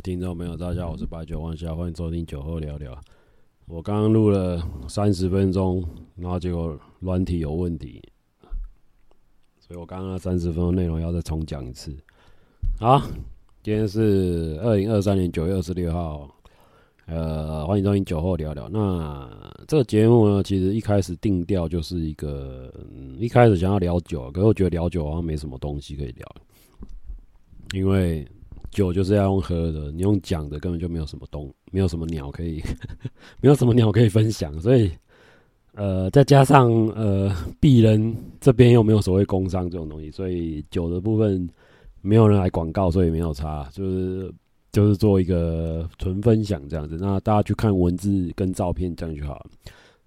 [0.00, 2.96] 听众朋友，大家好，我是白酒万夏，欢迎收听酒后聊聊。
[3.66, 5.84] 我刚刚录了三十分钟，
[6.14, 8.00] 然后结果软体有问题，
[9.58, 11.92] 所以我刚刚三十分钟内容要再重讲一次。
[12.78, 13.02] 好，
[13.60, 16.32] 今天是二零二三年九月二十六号，
[17.06, 18.68] 呃，欢迎收听酒后聊聊。
[18.68, 19.28] 那
[19.66, 26.36] 这个节目呢，其实一开始定调就是一个，嗯，一开始想要聊酒，可是我觉得聊酒好像没什么东西可以聊，
[27.74, 28.24] 因为。
[28.70, 32.62] 酒就是要用喝的，你用讲的根本就没有什么东，没有什么鸟可以，
[33.40, 34.90] 没有什么鸟可以分享，所以，
[35.74, 41.48] 呃，再加上呃，鄙人这边又没有所谓工商这种东西，所以酒的部分
[42.00, 44.32] 没有人来广告，所以没有差，就是
[44.70, 49.46] 就是做一个纯分享这样子，那大家去看文字跟照片这样就好了，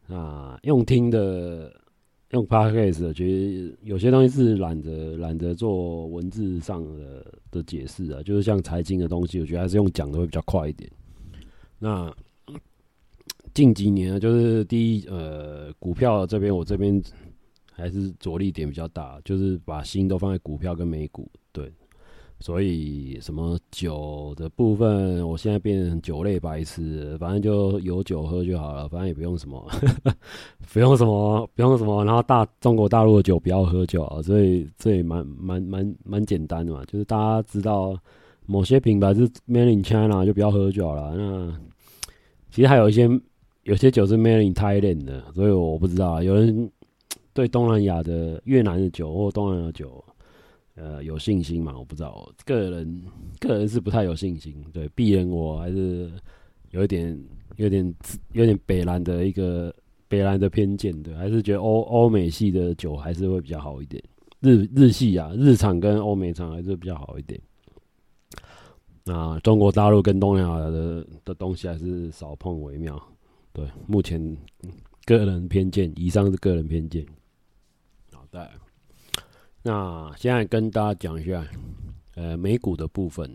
[0.07, 1.71] 那用听的。
[2.31, 10.89] 用 Podcast 其实有些东西是懒得懒得做文字上的的解释啊，就是像财经的东西，我觉得还是用讲的会比较快一点。
[11.77, 12.13] 那
[13.53, 17.01] 近几年就是第一，呃，股票这边我这边
[17.73, 21.71] 还是着力点比较大，就是把心都放在股票跟美股，对。
[22.41, 29.63] 所以什么酒的部分，我现在变成酒类白痴，反正就有酒喝就好了，反正也不用什么，
[30.73, 37.95] 不用什么，不用什么，然后大中国大陆的酒不要喝酒啊，所以这也蛮蛮蛮蛮简单的嘛，就是大家知道
[38.47, 41.15] 某些品牌是 Made in China 就不要喝酒了。
[41.15, 41.55] 那
[42.49, 43.07] 其实还有一些
[43.63, 46.71] 有些酒是 Made in Thailand 的，所以我不知道有人
[47.33, 50.03] 对东南亚的越南的酒或东南亚酒。
[50.81, 51.77] 呃，有信心嘛？
[51.77, 53.03] 我不知道，个人
[53.39, 54.55] 个人是不太有信心。
[54.73, 56.11] 对，鄙人我还是
[56.71, 57.15] 有一点、
[57.57, 57.95] 有点、
[58.31, 59.71] 有点北兰的一个
[60.07, 64.03] 北兰的偏见，对，还是觉得欧欧美系的酒还是会比较好一点。
[64.39, 67.39] 日日系啊，日产跟欧美厂还是比较好一点。
[69.03, 72.99] 那中国大陆跟东南亚的的东西还是少碰为妙。
[73.53, 74.19] 对，目前
[75.05, 77.05] 个人偏见，以上是个人偏见。
[78.11, 78.49] 好的。
[79.63, 81.45] 那现在跟大家讲一下，
[82.15, 83.31] 呃，美股的部分。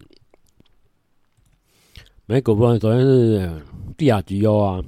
[2.27, 3.63] 美股部分首先是
[3.97, 4.83] 帝亚吉欧啊，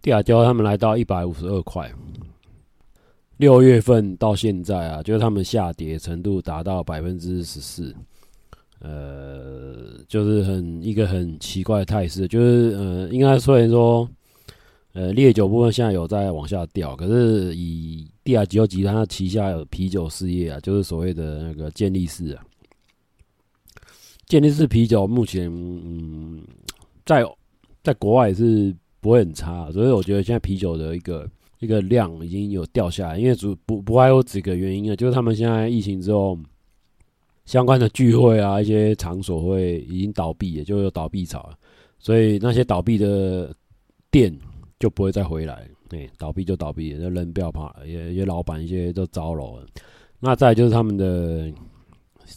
[0.00, 1.92] 帝亚吉欧他们来到一百五十二块，
[3.36, 7.94] 六月份到现在啊，就是他们下跌程度达到百分之十四，
[8.80, 14.08] 呃，就是很一个很奇怪的态势，就是呃，应该虽然说。
[14.94, 22.44] 呃，烈酒部分现在有在往下掉，可是以帝亚吉欧集团旗下有啤酒事业啊，就是所谓的那个健力士啊，
[24.26, 26.42] 健力士啤酒目前嗯，
[27.04, 27.24] 在
[27.82, 31.28] 在国外也是不会很差，所以我觉得现在啤酒的一个
[31.58, 36.38] 一个量已经有掉下来，因为主不不还有几个原因啊，就是他们现在疫情之后
[37.44, 41.50] 相关的聚会啊，一些场所会已经倒闭，也就有倒闭潮，
[41.98, 43.54] 所以那些倒闭的
[44.10, 44.36] 店。
[44.80, 49.64] 就不会再回来，哎、倒闭就倒闭，那人不要怕，也也老板一些都招了。
[50.18, 51.52] 那再就是他们的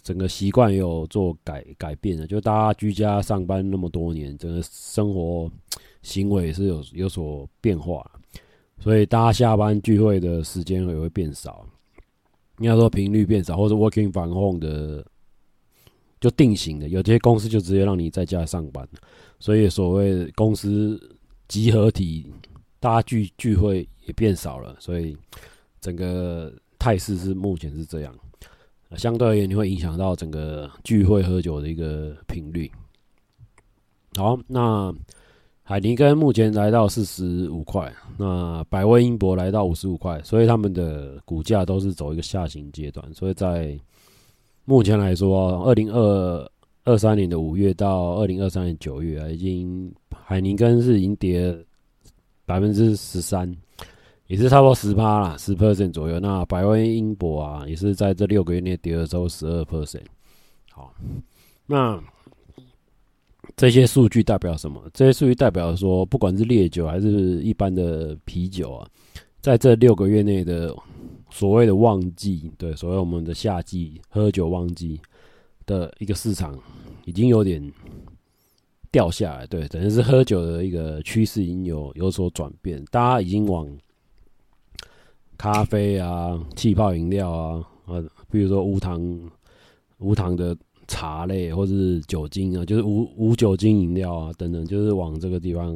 [0.04, 5.50] 整个习惯有做改改变了，就大家居家上班那么多年，整个生活
[6.02, 8.06] 行为是有有所变化，
[8.80, 11.66] 所以大家下班聚会的时间也会变少，
[12.60, 15.06] 应该说频率变少，或者 working from home 的
[16.20, 18.88] 就定型的，有些公司就直接让你在家上班，
[19.40, 21.00] 所以所谓公司。
[21.48, 22.26] 集合体，
[22.80, 25.18] 大家聚聚会也变少了，所以
[25.82, 28.14] 整个态势是目前是这样。
[28.96, 32.72] 相对而言，你会影响到整个聚会喝酒的一个频率。
[34.16, 34.94] 好，那
[35.64, 43.14] 海尼根目前来到四十五块，那百威英博来到五十五块，所以他们的股价都是走一个下行阶段。
[43.14, 43.78] 所以在
[44.64, 46.52] 目前来说，二零二
[46.84, 49.94] 二三年的五月到二零二三年九月啊，已经。
[50.28, 51.56] 海尼根是已经跌
[52.46, 53.52] 百分之十三，
[54.28, 56.20] 也是差不多十趴啦，十 percent 左右。
[56.20, 60.04] 那百威英博啊，也是在这六个月内跌了之后十二 percent。
[60.72, 60.94] 好，
[61.66, 62.00] 那
[63.56, 64.82] 这些数据代表什么？
[64.94, 68.88] 这些数据代表说，不管是烈酒还是一般的啤酒啊，
[69.42, 70.76] 在这六个月内的
[71.32, 75.02] 所谓的旺季，对，所谓我们的夏季喝酒旺季
[75.66, 76.56] 的一个市场，
[77.06, 77.74] 已经有点。
[78.96, 83.68] 掉下来，对，等于是喝酒的一个趋势已经有有所转变，大家已经往
[85.38, 88.02] 咖啡啊、气泡饮料啊，呃，
[88.32, 89.20] 比如说无糖、
[89.98, 90.56] 无糖的
[90.88, 95.76] 茶类，或是酒精啊，就是无无酒精饮料啊等等，就是往这个地方，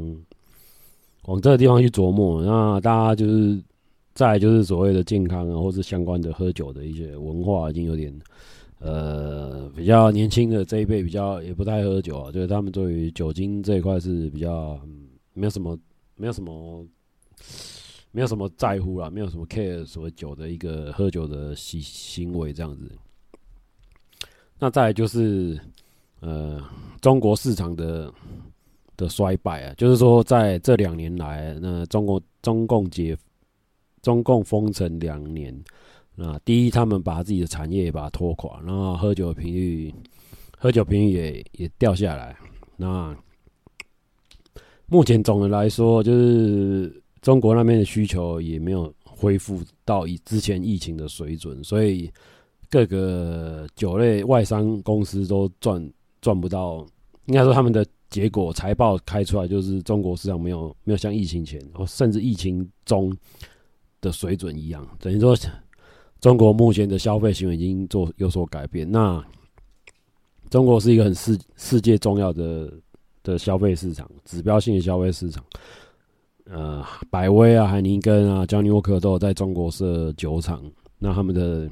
[1.24, 2.42] 往这个地方去琢磨。
[2.42, 3.62] 那大家就是
[4.14, 8.18] 再就是所谓的健康啊，或是相关的喝酒的一些文化，已经有点
[8.80, 15.78] 呃比较年轻的这一辈比较也不太喝酒啊，就是他们对于酒精这一块是比较、嗯、没有什么
[16.16, 16.86] 没有什么
[18.12, 22.92] 没有什么在乎啦，没有什么 care 所谓酒的一个喝酒的行行为这样子。
[24.58, 25.60] 那再就是
[26.20, 26.62] 呃
[27.00, 28.14] 中国市场的。
[29.00, 33.18] 的衰败啊，就是说，在这两年来，那中国中共解
[34.02, 35.58] 中共封城两年，
[36.22, 39.94] 那第一，他们把自己的产业也把它拖垮，然后喝酒频率，
[40.58, 42.36] 喝酒频率也也掉下来。
[42.76, 43.16] 那
[44.88, 52.12] 目前总的来说，就是中国那边的需求也没有恢复到以之前疫情的水准，所以
[52.70, 55.90] 各个酒类外商公司都赚
[56.20, 56.86] 赚不到，
[57.28, 57.86] 应该说他们的。
[58.10, 63.16] 结果财报开出来就是中国市场没有没有像疫情前，甚至疫情中
[64.02, 65.38] 的水准一样，等于说
[66.20, 68.90] 中国目前的消费行为已经做有所改变。
[68.90, 69.24] 那
[70.50, 72.72] 中国是一个很世世界重要的
[73.24, 75.44] 的消费市场，指标性的消费市场。
[76.46, 80.64] 呃，百威啊、海尼根啊、Johnny Walker 都有在中国设酒厂，
[80.98, 81.70] 那他们的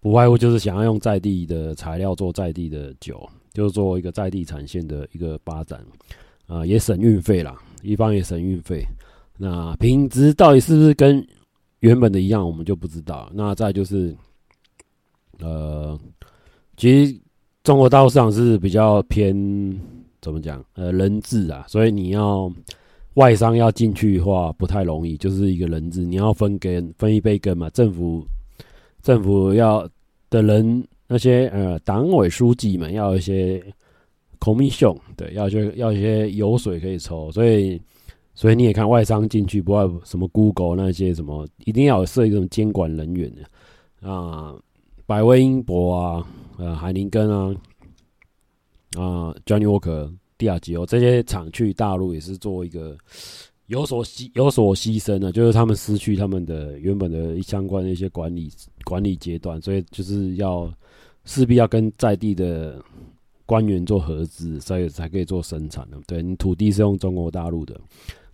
[0.00, 3.28] 不外乎就是想要用在地的材料做在地的酒。
[3.52, 5.84] 就是做一个在地产线的一个发展，
[6.46, 8.86] 啊，也省运费啦，一方也省运费。
[9.36, 11.26] 那品质到底是不是跟
[11.80, 13.30] 原本的一样，我们就不知道。
[13.34, 14.16] 那再就是，
[15.40, 15.98] 呃，
[16.76, 17.20] 其实
[17.62, 19.34] 中国大陆市场是比较偏
[20.22, 20.64] 怎么讲？
[20.74, 22.50] 呃，人治啊，所以你要
[23.14, 27.68] 外商要进去的话不太容易，就是一个人治，你要分给，分一杯羹嘛。
[27.70, 28.24] 政府
[29.02, 29.88] 政府要
[30.30, 30.86] 的人。
[31.12, 33.60] 那些呃，党委书记们要一些
[34.38, 37.82] commission，对，要就要一些油水可以抽，所以
[38.34, 44.54] 所以你也看外商进去，不外什么 Google 那些什么，一定要设一种监管人员的啊，
[45.06, 46.26] 百威英博啊，
[46.58, 47.54] 呃，海宁根啊，
[48.96, 52.96] 啊，Johnny Walker、帝亚吉欧这些厂去大陆也是做一个
[53.66, 58.50] 有所牺有所牺牲的，就是他们失去他们的原本的相关的一些管理
[58.84, 60.72] 管理阶段，所以就是要。
[61.26, 62.82] 势必要跟在地的
[63.44, 65.98] 官员做合资，所以才可以做生产的。
[66.06, 67.78] 对，你土地是用中国大陆的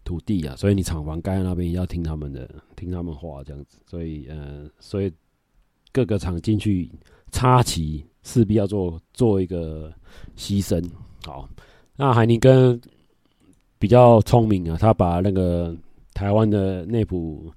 [0.06, 3.79] 土地啊，所以你厂房盖在那边也要听他们的，听他们话这样子。
[3.85, 5.12] 所以，呃，所以
[5.93, 6.88] 各个厂进去
[7.32, 9.93] 插旗，势必要做做一个
[10.37, 10.82] 牺牲。
[11.25, 11.49] 好，
[11.97, 12.81] 那海尼根
[13.79, 15.76] 比较聪明啊，他把那个
[16.14, 17.52] 台湾的内埔。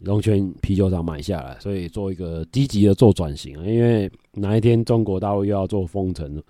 [0.00, 3.54] 龙泉啤酒厂买下来，所以做一个积极的做转型。
[3.64, 6.42] 因为哪一天中国大陆又要做封城，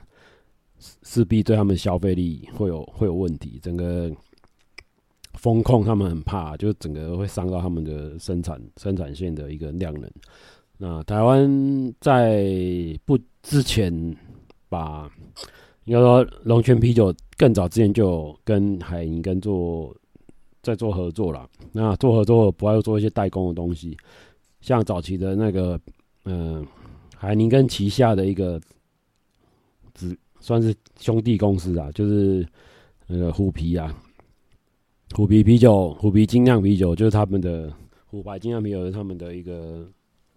[1.05, 3.61] 势必对他们消费力会有会有问题。
[3.63, 4.11] 整个
[5.45, 10.11] 风控他们很怕，就整个会伤到他们的生产生产线的一个量能。
[10.79, 12.49] 那台湾在
[13.05, 13.93] 不之前
[14.71, 15.07] 把，
[15.85, 19.95] 应该说龙泉啤酒更早之前就跟海宁跟做。
[20.63, 23.95] 在做合作了，那做合作不要做一些代工的东西，
[24.63, 25.79] 像早期的那个，
[26.25, 26.67] 嗯、
[27.15, 28.59] 海宁跟旗下的一个
[29.93, 32.49] 子算是兄弟公司啊，就是
[33.07, 33.95] 那个虎皮啊，
[35.15, 37.73] 虎皮啤酒，虎皮精酿啤酒就是他们的
[38.07, 39.89] 虎牌精酿啤酒是他们的一个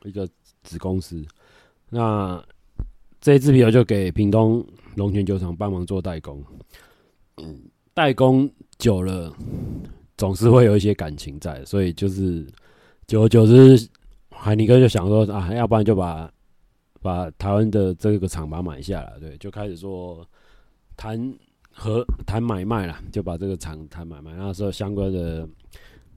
[0.04, 0.28] 一个
[0.62, 1.26] 子公司，
[1.90, 2.44] 那
[3.20, 4.64] 这支啤酒就给屏东
[4.96, 6.44] 龙泉酒厂帮忙做代工，
[7.38, 7.60] 嗯，
[7.94, 9.34] 代工久了。
[10.16, 12.44] 总是会有一些感情在，所以就是
[13.06, 13.88] 久而久之，
[14.32, 16.32] 海尼哥就想说啊，要不然就把
[17.04, 20.28] 把台湾的这个厂把它买下来，对，就开始说
[20.96, 21.32] 谈
[21.78, 25.48] 和谈买卖了，就把这个厂谈买卖，那时候相关的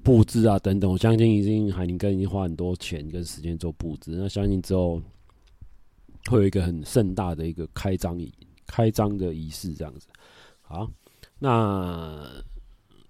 [0.03, 5.01] 布置啊等等，我相信已经海宁根已经花很多钱跟时间做布置，那相信之后
[6.29, 8.33] 会有一个很盛大的一个开张仪
[8.67, 10.09] 开张的仪式这样子。
[10.63, 10.91] 好，
[11.39, 12.27] 那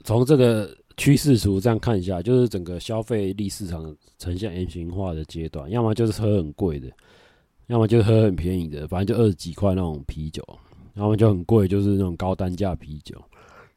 [0.04, 0.76] 从这个。
[0.96, 6.90] 趋势图这样看一下，就是整个消费力市场呈现 M 型化的阶段，要么就是喝很贵的，
[7.68, 10.46] 要么就是喝很便宜的，反正就二十几块那种啤酒，
[11.00, 13.20] 要么就很贵，就是那种高单价啤酒，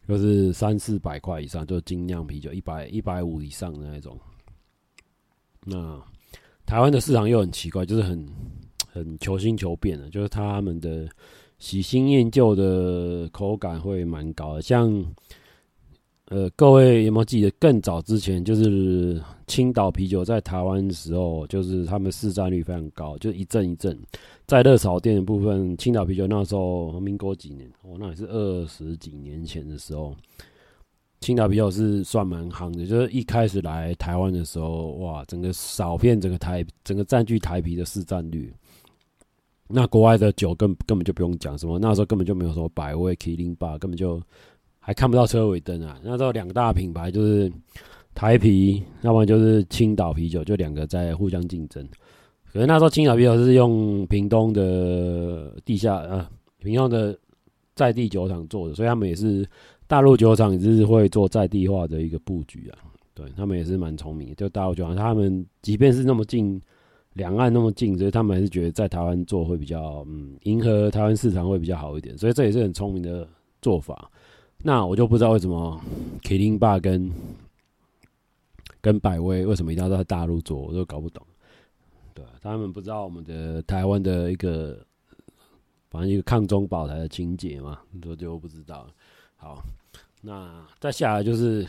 [0.08, 4.20] 就是三四百块以上，就是精酿啤酒，一百一百五以上的那种。
[5.65, 6.00] 那
[6.65, 8.27] 台湾的市场又很奇怪，就是很
[8.92, 11.08] 很求新求变的，就是他们的
[11.58, 15.03] 喜新厌旧的口感会蛮高的，像。
[16.27, 23.96] 呃，各位有没有记得更早之前，就是青岛啤酒在台湾的时候，就是他们市占率非常高，就一阵一阵。
[24.53, 30.15] 在热炒店的部分，青岛啤酒那时候民国几年，哦，那也是二十几年前的时候，
[31.22, 32.86] 青岛啤酒是算蛮夯的。
[32.86, 38.53] 就是一开始来台湾的时候，哇，整个扫遍整个台，整个占据台啤的市占率。
[39.67, 44.22] 那国外的酒根根本就不用讲什么，那时候根本就没有什么百威、麒麟霸，根本就
[44.79, 46.00] 还看不到车尾灯啊。
[46.03, 47.51] 那时候两大品牌就是
[48.13, 51.88] 台啤，要不然就是青岛啤酒，就两个在互相竞争。
[52.53, 56.25] 可是那时候青岛啤酒是用屏东的地下呃
[56.60, 57.17] 屏东的
[57.75, 59.45] 在地酒厂做的，所以他们也是
[59.88, 62.77] 大陆酒厂也是会做在地化的一个布局啊。
[63.15, 66.62] 对他们也是蛮聪明的，就大陆酒厂，他们即便是那么近。
[67.15, 73.27] 两岸那么近，所以他们还是觉得在台湾做会比较，嗯，迎合台湾市场会比较好一点，所以这也是很聪明的
[73.62, 74.10] 做法。
[74.63, 75.79] 那我就不知道为什么
[76.24, 77.12] 麒麟霸跟
[78.81, 81.24] 跟百威为什么一定要在大陆做，我都搞不懂。
[82.43, 84.85] 他们不知道我们的台湾的一个，
[85.89, 88.85] 反正一个抗中保台的情节嘛，这就不知道。
[89.35, 89.63] 好，
[90.21, 91.65] 那再下来就是，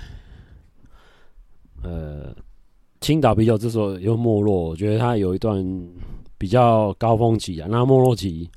[1.82, 2.34] 呃。
[3.00, 5.62] 青岛啤酒之所以又没落，我觉得它有一段
[6.38, 7.68] 比较高峰期啊。
[7.70, 8.48] 那没落期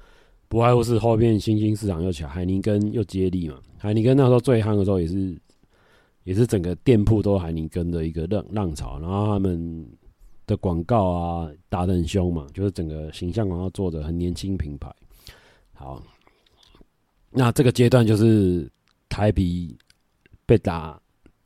[0.47, 3.59] 不外乎是后面新兴市场又起来，海宁根又接力嘛。
[3.77, 5.37] 海宁根那时候最夯的时候，也是
[6.23, 8.97] 也是整个店铺都海宁根的一个浪浪潮。
[9.01, 9.85] 然后他们
[10.47, 14.91] 的广告啊打得很凶嘛，就是整个形象广告做的很年轻品牌。
[15.75, 16.01] 好，
[17.29, 18.67] 那这个阶段就是
[19.07, 19.77] 台啤
[20.47, 20.99] 被打。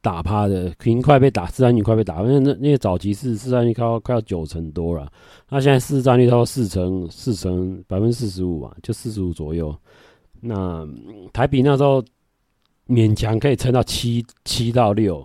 [0.04, 5.08] 打趴的，已经快被打，市占率快被打，因为那那个早期是市占率快要快要九成多了，
[5.48, 9.72] 那现在市占率超过四成，四成百分之四十五嘛，就四十五左右。
[10.40, 10.84] 那
[11.32, 12.04] 台啤那时候
[12.88, 15.24] 勉强可以撑到七七到六，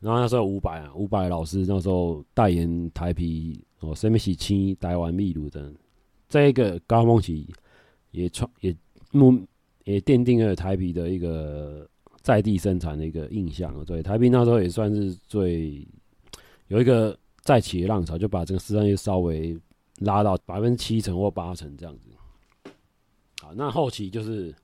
[0.00, 5.72] 然后那时候伍佰啊，伍佰老师那时候代言台啤哦，什么喜青台湾秘鲁的
[6.28, 7.46] 这一个高峰期
[8.10, 8.74] 也创也
[9.12, 9.40] 目
[9.84, 11.88] 也奠定了台啤的一个。
[12.22, 15.88] 在地生产的一个印象，对台啤那时候也算是最
[16.68, 19.58] 有一个再起的浪潮，就把这个市场又稍微
[20.00, 22.10] 拉到百分之七成或八成这样子。
[23.40, 24.54] 好，那后期就是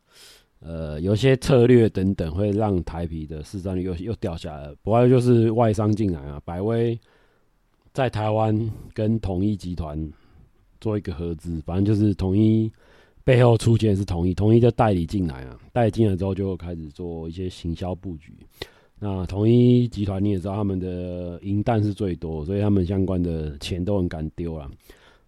[0.67, 4.75] 呃有些策略等等，会让台啤的市占率又又掉下来。
[4.83, 6.99] 不外就是外商进来啊，百威
[7.93, 9.97] 在台湾跟统一集团
[10.81, 12.71] 做一个合资，反正就是统一。
[13.25, 18.33] 背后出钱是统一，统一就代理进来啊，代理进来之后就开始做一些行销布局。
[19.01, 24.71] 那统一集团你也知道，他们的银弹是最多，所以他们相关的钱都很敢丢了。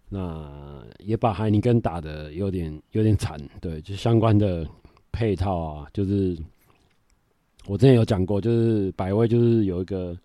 [0.07, 4.65] 那也把海尼根打的有点有点惨，对，就相关的
[5.11, 6.37] 配套啊，就是
[7.67, 10.17] 我之前有讲过，就是百威就是有一个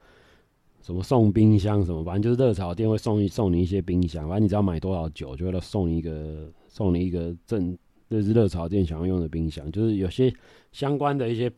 [0.82, 6.50] 什么送冰箱什么，反正就是热炒店会送一送你一些冰箱，反正你只要买多少酒，就会送你一个。
[6.76, 7.78] 送你一个赠，
[8.10, 10.34] 就是热炒店想要用的冰箱，就是有些
[10.72, 11.48] 相关的一些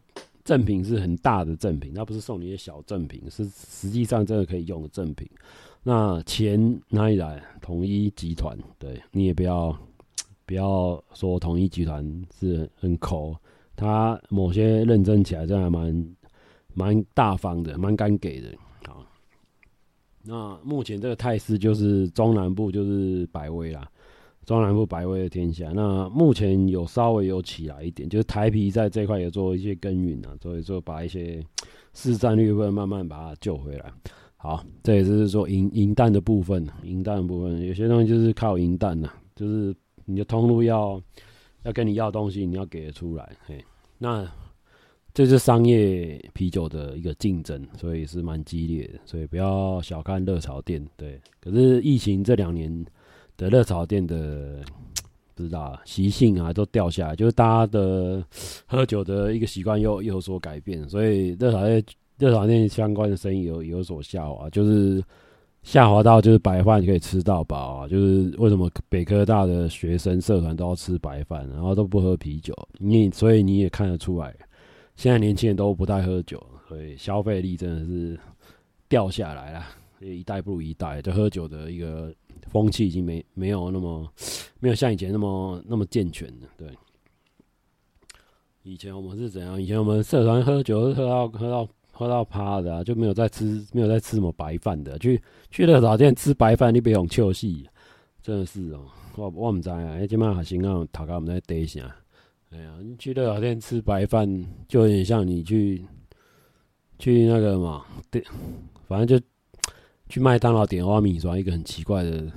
[0.44, 5.26] 赠品是很大的赠品，那不是送你一些小赠品，是实际上真的可以用的赠品。
[5.82, 7.42] 那钱哪里来？
[7.62, 9.74] 统一集团，对，你也不要
[10.46, 13.36] 不要说统一集团是很抠，
[13.74, 16.16] 他某些认真起来真的还蛮
[16.72, 18.48] 蛮大方的，蛮敢给的。
[18.86, 19.04] 好，
[20.22, 23.86] 那目前这个态势就是中南部就是百威啦。
[24.44, 31.44] 中南部百威的天下，那目前有稍微有起来一点，就是台啤在这块也做一些耕耘啊，所以说把一些
[31.94, 33.92] 市占率会慢慢把它救回来。
[34.36, 39.74] 好，这也是说银银弹的部分，银弹的部分有些东西就是靠银弹呐，就是
[40.06, 40.98] 你的通路要
[41.64, 43.36] 要跟你要东西，你要给得出来。
[43.44, 43.62] 嘿，
[43.98, 44.26] 那
[45.12, 50.82] 这是商业啤酒的一个竞争，所以是蛮激烈的，所以不要小看热炒店。
[50.96, 52.84] 对，可是疫情这两年。
[53.38, 54.62] 的热炒店的
[55.34, 58.24] 不知道习性啊，都掉下来，就是大家的
[58.64, 61.84] 喝酒的一个习惯又有所改变，所以热炒店
[62.16, 65.04] 热炒店相关的生意有有所下滑，就是
[65.66, 74.32] 下滑到就是白饭可以吃到饱啊，就是为什么北科大的学生社团都要吃白饭，然后都不喝啤酒，你所以你也看得出来，
[74.94, 78.16] 现在年轻人都不太喝酒，所以消费力真的是
[78.88, 79.64] 掉下来了，
[80.00, 82.14] 一代不如一代，就喝酒的一个。
[82.48, 84.08] 风气已经没没有那么
[84.60, 86.48] 没有像以前那么那么健全了。
[86.56, 86.68] 对，
[88.62, 89.60] 以前我们是怎样？
[89.60, 94.98] 以前我们社团喝酒喝到喝到喝到趴的啊，就没有在吃没有在吃什么白饭的。
[94.98, 97.46] 去去热炒店吃白饭，你别用笑死，
[98.22, 98.86] 真的是哦、
[99.16, 101.80] 我我唔知啊，哎，今晚还行啊，头壳我们在堆下。
[102.50, 104.28] 哎呀，你去热炒店吃白饭，
[104.68, 105.82] 就有点像你去
[106.98, 108.22] 去那个嘛，对，
[108.86, 109.26] 反正就。
[110.08, 112.30] 去麦当劳点花米刷，一个很奇怪的。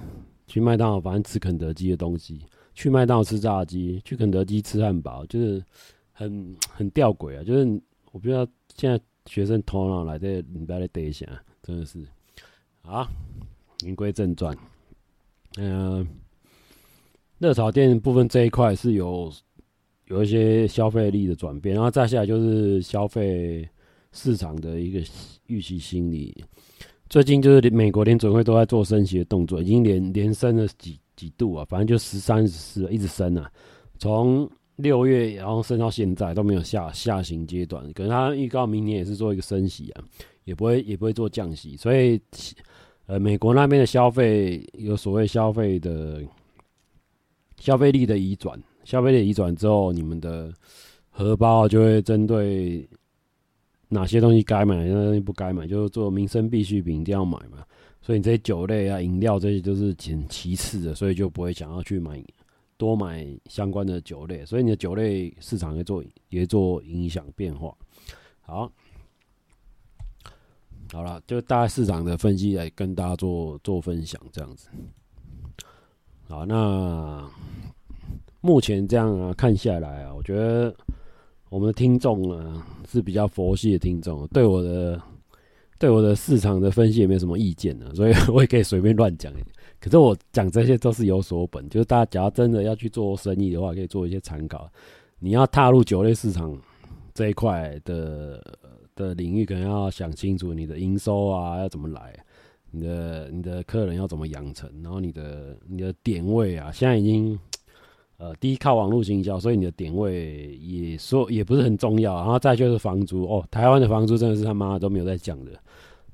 [0.47, 2.41] 去麦当劳反正吃肯德基的东西，
[2.73, 5.63] 去麦当劳吃炸鸡，去肯德基吃汉堡，就是
[6.11, 7.43] 很很吊诡啊！
[7.43, 7.79] 就是
[8.11, 8.43] 我不知道
[8.75, 11.25] 现在学生头脑来这，你不要来等一下，
[11.61, 11.99] 真的是。
[12.81, 13.07] 好，
[13.81, 14.57] 言归正传。
[15.57, 16.07] 嗯、
[17.37, 19.31] 热炒店部分这一块是有
[20.05, 23.67] 有一些消费力的转变，然后再下来就是消费
[24.11, 24.99] 市场的一个
[25.47, 26.43] 预期心理。
[27.09, 33.51] 最近就是美国联准会都在做升息的动作，已经连连升了几几度啊，反正就十三十四一直升啊，
[33.97, 34.49] 从
[34.81, 40.03] 六月然后升到现在都没有下下行阶段，可能他预告明年也是做一个升息啊，
[40.45, 42.19] 也不会也不会做降息，所以
[43.05, 46.21] 呃美国那边的消费有所谓消费的
[47.59, 50.51] 消费力的移转，消费力移转之后，你们的
[51.09, 52.87] 荷包就会针对。
[53.91, 57.65] 哪些东西该买，哪些东西不该买，就是做民生必需品一定要买嘛。
[58.03, 62.23] 所以你这些酒类啊、饮料这些都是仅其次的，所以就不会想要去买
[62.79, 64.43] 多买相关的酒类。
[64.43, 67.71] 所以你的酒类市场也做也做影响变化。
[68.41, 68.71] 好，
[70.91, 74.69] 好了，就大概市场的分析来跟大家做做分享，这样子。
[76.27, 77.29] 好，那
[78.41, 80.75] 目前这样啊，看下来啊，我觉得。
[81.51, 85.01] 我们的听众呢是比较佛系的听众，对我的
[85.79, 89.33] 对我的市场的分析也没有什么意见呢，所以 我也可以随便乱讲。
[89.79, 94.69] 可是我讲这些都是有所本，就是大家假如真的要去做生意的话，可以做一些参考。
[95.19, 96.57] 你要踏入酒类市场
[97.13, 98.43] 这一块的
[98.95, 102.13] 的领域，可能要想清楚你的营收啊要怎么来，
[102.71, 107.39] 你的你的客人要怎么养成，然后你的你的点位啊，现在已经。
[108.21, 115.53] 呃，第一靠网络营销，所以你的点位也说也不是很重要，然后再就是房租哦，台湾的房租真的是他妈都没有在降的，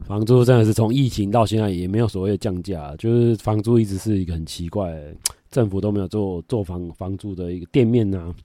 [0.03, 4.93] 房租真的是从疫情到现在也没有所谓的降价，就是房租一直是一个很奇怪，
[5.49, 8.35] 政府都没有做做房房租的一个店面呐、啊，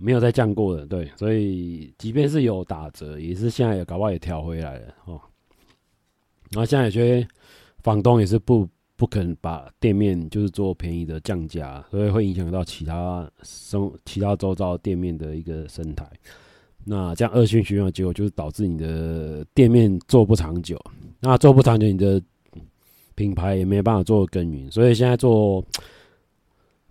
[0.00, 5.20] 没有再降过的，对，所以即便是有打折，也是现在也搞不好也调回来了哦，
[6.50, 7.26] 然后现在有些
[7.82, 8.68] 房东也是不。
[8.96, 16.06] 不肯把店面就是做便宜的降价，所以会影响到其他生其他周遭店面的一个生态。
[16.84, 20.78] 那这样恶性循环的结果就是导致你的店面做不长久，
[21.20, 22.22] 那做不长久，你的
[23.14, 24.70] 品牌也没办法做耕耘。
[24.70, 25.64] 所以现在做。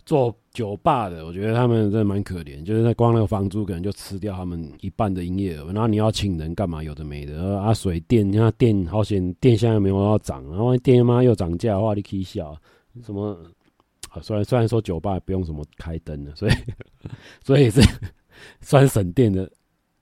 [0.06, 6.82] 做酒吧的，我觉得他们真的蛮可怜，就是那光那个房租可能就吃掉他们一半的营业额，然后你要请人干嘛？
[6.82, 12.60] 有的没的，啊，水电，你看电好险，电现在没有要涨，然后电妈又涨价的话，你可以笑
[13.06, 13.38] 什么？
[14.10, 16.54] 啊，虽然虽然说酒吧也不用什么开灯了，所以
[17.46, 17.80] 所以是
[18.62, 19.48] 算省电的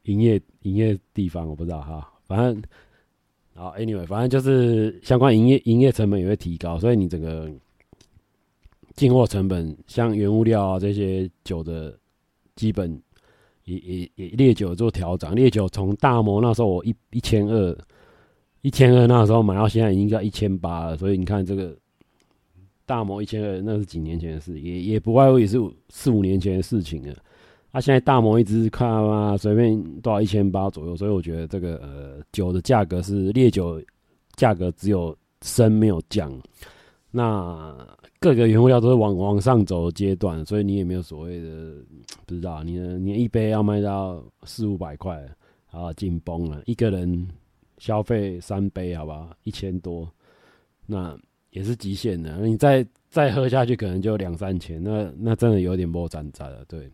[0.08, 2.62] 营业营业地方，我不知道哈，反正
[3.54, 7.50] 好，anyway，反正就是相关营业营业成本也会提高，所以你整个。
[8.96, 11.96] 进货成本，像原物料啊这些酒的
[12.56, 13.00] 基本
[13.66, 17.78] 也也也烈酒做调涨，烈酒从大摩那时候我一一千二，
[18.64, 21.78] 一千二那时候买到现在已经要一千八了，所以你看这个
[22.88, 27.16] 大摩一千二那是几年前的事，也也不外乎也是四五年前的事情了。
[27.72, 33.82] 啊，现在大摩一直看嘛，随便多少一千八左右，所以我觉得这个呃酒的价格是烈酒
[34.36, 36.32] 价格只有升没有降，
[37.12, 37.76] 那。
[38.20, 41.76] 各个原物料都是往往上走的阶段，所以你也没有所谓的
[42.26, 45.24] 不知道，你你一杯要卖到四五百块，
[45.70, 46.64] 啊，紧绷了。
[46.66, 47.28] 一个人
[47.78, 49.30] 消费三杯，好不好？
[49.44, 50.12] 一千多，
[50.88, 51.16] 那
[51.52, 52.40] 也是极限的。
[52.40, 56.66] 你再再喝下去，可能就两三千，那那真的有点不沾在了。
[56.68, 56.92] 对，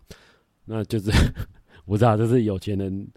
[0.66, 1.12] 那就是
[1.86, 3.08] 我知道，这是有钱人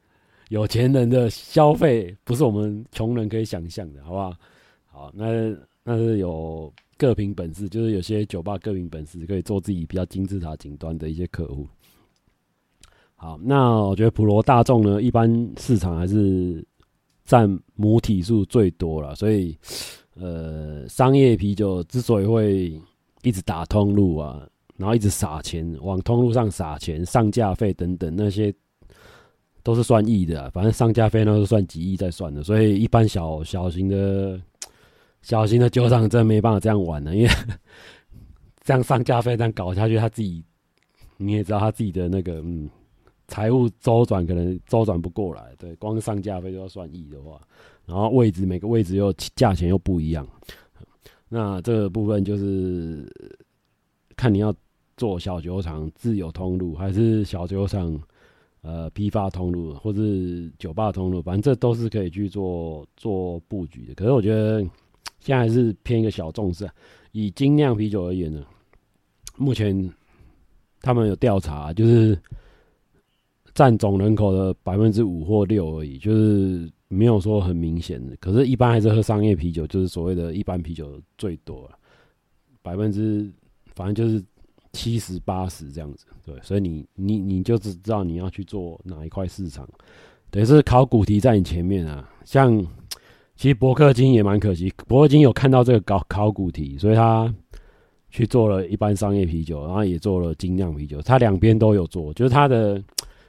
[0.48, 4.34] 有钱人的消费，不是我们穷人可以想象的，好不好？
[4.86, 6.72] 好，那那是有。
[6.98, 11.68] 各凭本事，就是有些酒吧各凭本事，可以做自己比较金字塔顶端的一些客户。
[13.16, 16.66] 好，那我觉得普罗大众呢，一般市场还是
[17.26, 19.54] 占母体数最多了，所以
[20.14, 22.80] 呃，商业啤酒之所以会
[23.20, 28.54] 一直打通路啊，然后一直撒钱往通路上撒钱，上架费等等那些
[29.62, 34.40] 都是算亿的，反正上架费那都算几亿在算的，所以一般小小型的。
[35.22, 37.28] 小型的酒厂真没办法这样玩了，因为
[38.62, 40.44] 这样上架费这样搞下去，他自己
[41.16, 42.70] 你也知道，他自己的那个嗯
[43.26, 45.52] 财务周转可能周转不过来。
[45.58, 47.40] 对，光上架费就要算亿的话，
[47.86, 50.24] 然后位置每个位置又价钱又不一样，
[51.28, 53.04] 那这个部分就是
[54.14, 54.54] 看你要
[54.96, 58.00] 做小酒厂自有通路，还是小酒厂
[58.62, 63.94] 呃批发通路，或是酒吧通路，反正这都是可以去做做布局的。
[63.94, 64.66] 可是我觉得。
[65.18, 66.70] 现在还是偏一个小众式，
[67.10, 68.44] 以精酿啤酒而言呢，
[69.36, 69.90] 目前
[70.82, 72.16] 他们有调查，就是
[73.52, 78.14] 占总人口的百分之五或六而已，就是没有说很明显的。
[78.16, 81.68] 可是，一般还是喝商业啤酒，就是所谓的一般啤酒最多，
[82.62, 83.28] 百分之
[83.74, 84.22] 反正就是
[84.76, 89.66] 七十八十这样子，对，所以你你你就只知道你要去做哪一块市场，
[90.30, 92.06] 等于是考古题在你前面啊。
[92.26, 92.62] 像
[93.36, 97.34] 其实伯克金也蛮可惜，伯克金有看到这个考考古题，所以他
[98.10, 102.82] 去做了一般商业啤酒，然后也做了精酿啤酒，他两边都有做，就是他的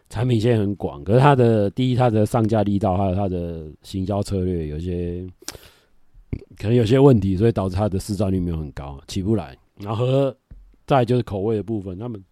[0.09, 5.25] 产品线很广，可是他的第一，他的上架力道还有他的行销策略有些
[6.57, 10.37] 可能有些问题，所以导致他的市占率没有很高，起不来，然后和。
[10.87, 12.23] 再就是口味的部分，他们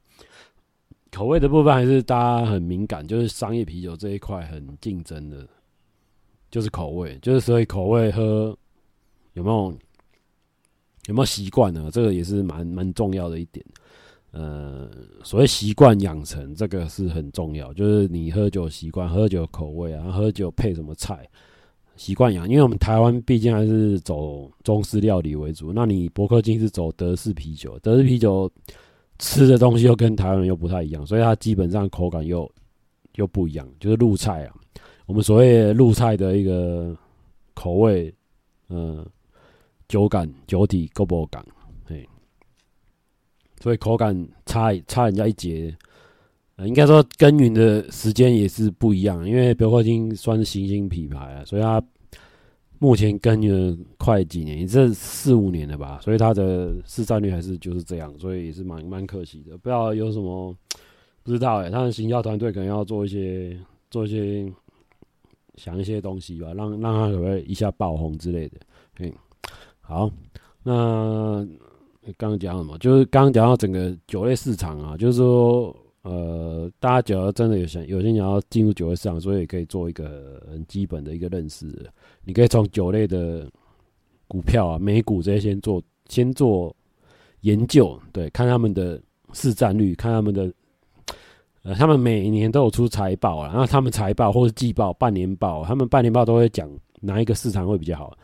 [1.12, 5.48] 口味的部分还是大家很敏感，就是商业啤酒这一块很竞争的，
[6.50, 8.58] 就是口味，就是所以口味喝
[9.34, 9.78] 有没有
[11.08, 11.89] 有没有习惯呢？
[11.91, 13.63] 这个也是蛮蛮重要的一点。
[14.32, 14.89] 呃，
[15.24, 21.26] 所谓习惯养成，这个是很重要，就是你喝酒习惯，喝酒口味啊，喝酒配什么菜。
[21.97, 25.71] 习惯养，因为我们台湾毕竟还是走中式料理为主。
[25.73, 28.51] 那你伯克金是走德式啤酒，德式啤酒
[29.17, 32.49] 吃的东西又跟台湾人又不太一样，所以它基本上口感又
[33.15, 33.67] 又不一样。
[33.79, 34.55] 就是露菜啊，
[35.05, 36.95] 我们所谓露菜的一个
[37.53, 38.13] 口味，
[38.69, 39.05] 嗯，
[39.88, 41.45] 酒感、酒体够不够感？
[41.86, 42.08] 嘿，
[43.62, 45.75] 所以口感差差人家一截。
[46.58, 51.84] 呃，应该说耕耘的时间也是不一样，因为伯克金算是新兴品牌啊，所以它
[52.80, 59.58] 目前耕耘快几年，也是四五年了吧，所以它的市占率还是就是这样，所以也是蛮蛮可惜的。
[59.58, 60.56] 不知道有什么
[61.24, 63.58] 不知道哎、他的行销团队可能要做一些
[63.91, 64.50] 做一些
[65.56, 68.58] 想一些东西吧，让让他可不可以一下爆红之类的。
[69.00, 69.12] 嗯，
[69.82, 70.10] 好，
[70.63, 71.46] 那
[72.18, 72.78] 刚刚讲什么？
[72.78, 75.76] 就是刚刚讲到整个酒类市场啊，就是说。
[76.06, 81.65] 呃，大家假如真的有想有些想要进入酒类市场，所以也可以做一个很基本的一个认识。
[82.24, 83.50] 你可以从酒类的
[84.28, 86.76] 股票啊、美股这些先做先做
[87.41, 89.02] 研究，对，看他们的
[89.34, 90.54] 市占率，看他们的
[91.63, 96.70] 呃，他们每年都有出财报啊，然后他们财报或是季报、半年报，他们半年报都会讲
[97.02, 98.15] 哪一个市场会比较好。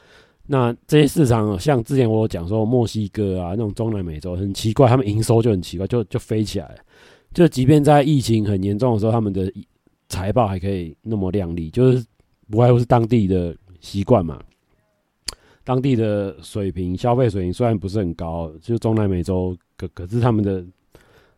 [0.45, 6.77] 那这些市场，像之前我有讲说墨西哥啊，那种中南美洲很奇怪，他们营收就很奇怪，就就飞起来。
[7.33, 9.49] 就即便在疫情很严重的时候，他们的
[10.09, 12.05] 财报还可以那么亮丽，就是
[12.49, 14.37] 不外乎是当地的习惯嘛，
[15.63, 20.61] 当地的水平消费水平虽然不是很高，就中南美洲可可是他们的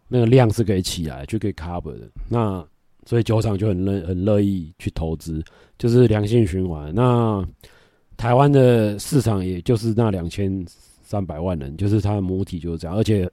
[0.07, 2.09] 那个量是可以起来，就可以 cover 的。
[2.27, 2.65] 那
[3.05, 5.43] 所以酒厂就很乐很乐意去投资，
[5.77, 6.91] 就是良性循环。
[6.95, 7.47] 那
[8.17, 10.65] 台湾的市场也就是那两千
[11.03, 13.29] 三百万人，就是它的母体就是这样，而且。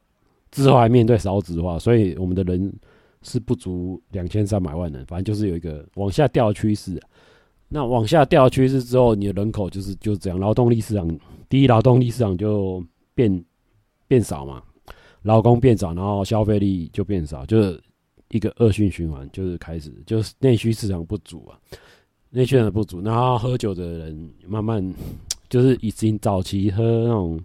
[0.51, 2.73] 之后还面对少子化，所以我们的人
[3.23, 7.01] 是不足两千三百万人，反正就是有一个往下掉的趋势。
[7.69, 11.09] 那往下掉的趋势之后，你的人口就是就是这样，劳动力市场
[11.49, 12.85] 第一，劳动力市场就
[13.15, 13.45] 变
[14.09, 14.61] 变少嘛，
[15.23, 17.81] 劳工变少，然后消费力就变少，就是
[18.31, 21.57] 一个恶性循环，就是开始就是内需市场不足啊，
[22.31, 24.83] 内需市场不足，然后喝酒的人慢慢
[25.49, 27.41] 就是已经早期喝那种。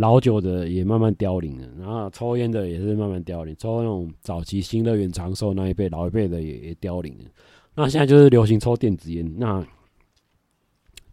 [0.00, 7.24] 老酒的也慢慢凋零了，然后抽烟的也是慢慢凋零，抽那种早期新乐园长寿那一辈老一辈的也也凋零了。
[7.74, 9.62] 那现在就是流行抽电子烟，那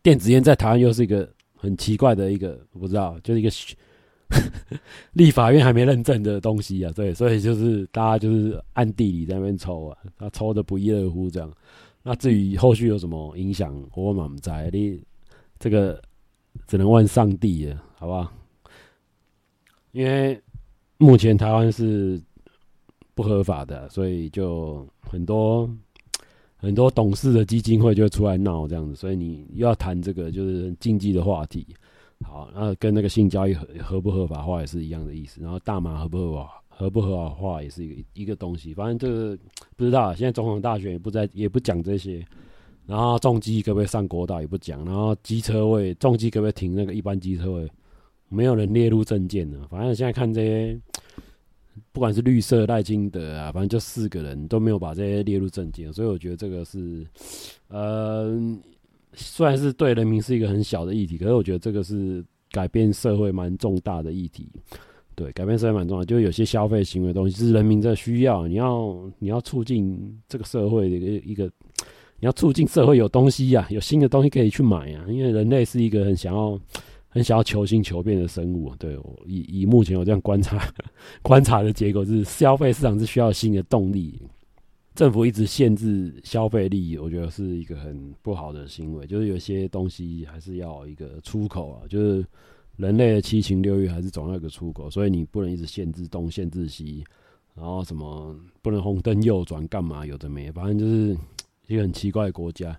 [0.02, 3.52] 电子烟在台湾又是一个很奇怪的一个，我不知道，就是一个
[5.12, 6.91] 立法院还没认证的东西啊。
[6.95, 11.52] 对，所以就是大家就是暗地里在那边抽啊，他抽的不亦乐乎这样。
[12.04, 14.97] 那至于后续有什么影响，我满不在，你
[15.60, 16.02] 这个
[16.67, 18.32] 只能问上帝了，好不好？
[19.97, 20.39] 因为
[20.99, 22.21] 目前台湾是
[23.15, 25.67] 不合法的，所以就很多
[26.55, 31.65] 很多懂事的基金会就出来闹这样子，所以你又要谈这个就是禁忌的话题。
[32.23, 35.41] 好，那跟那个性交易合合不合法化也是一样的意思。
[35.41, 38.75] 然后大麻合不合法合不合法化也是一个一个东西。
[38.75, 39.36] 反正这个
[39.75, 42.23] 不知道，现在总统大选也不在也不讲这些。
[42.86, 44.86] 然后重机可不可以上国道也不讲。
[44.86, 47.71] 然后机车位重机可不可以停那个一般机车位？
[48.29, 50.79] 没有人列入政见呢，反正现在看这些，
[51.93, 57.07] 不管是绿色赖金德啊，反正就四个人都没有把这些列入政见，所以我觉得这个是，
[57.69, 58.37] 呃，
[59.13, 64.49] 虽然是对人民是一个很小的议题，可是我觉得这个是改变社会蛮重大的议题。
[65.15, 71.45] 对，改变社会蛮重要，就是有些消费行为东西是人民的需要，你要你要促进这个社会的一个一个，
[72.19, 76.59] 你要促进社会有东西呀、有新的东西可以去买呀、因为人类是一个很想要。
[77.17, 80.58] 很想要求新求变的生物，对，我以以目前我这样观察
[81.21, 84.21] 观察的结果是，消费市场是需要新的动力。
[84.93, 89.06] 政府一直限制消费力，我觉得是一个很不好的行为。
[89.06, 92.25] 就是有些东西还是要一个出口啊，就是
[92.77, 97.03] 人类的七情六欲还是总要有个出口，所以你不能一直限制东、限制西，
[97.53, 100.03] 然后什么不能红灯右转干嘛？
[100.03, 101.15] 有的没，反正就是
[101.67, 102.75] 一个很奇怪的国家。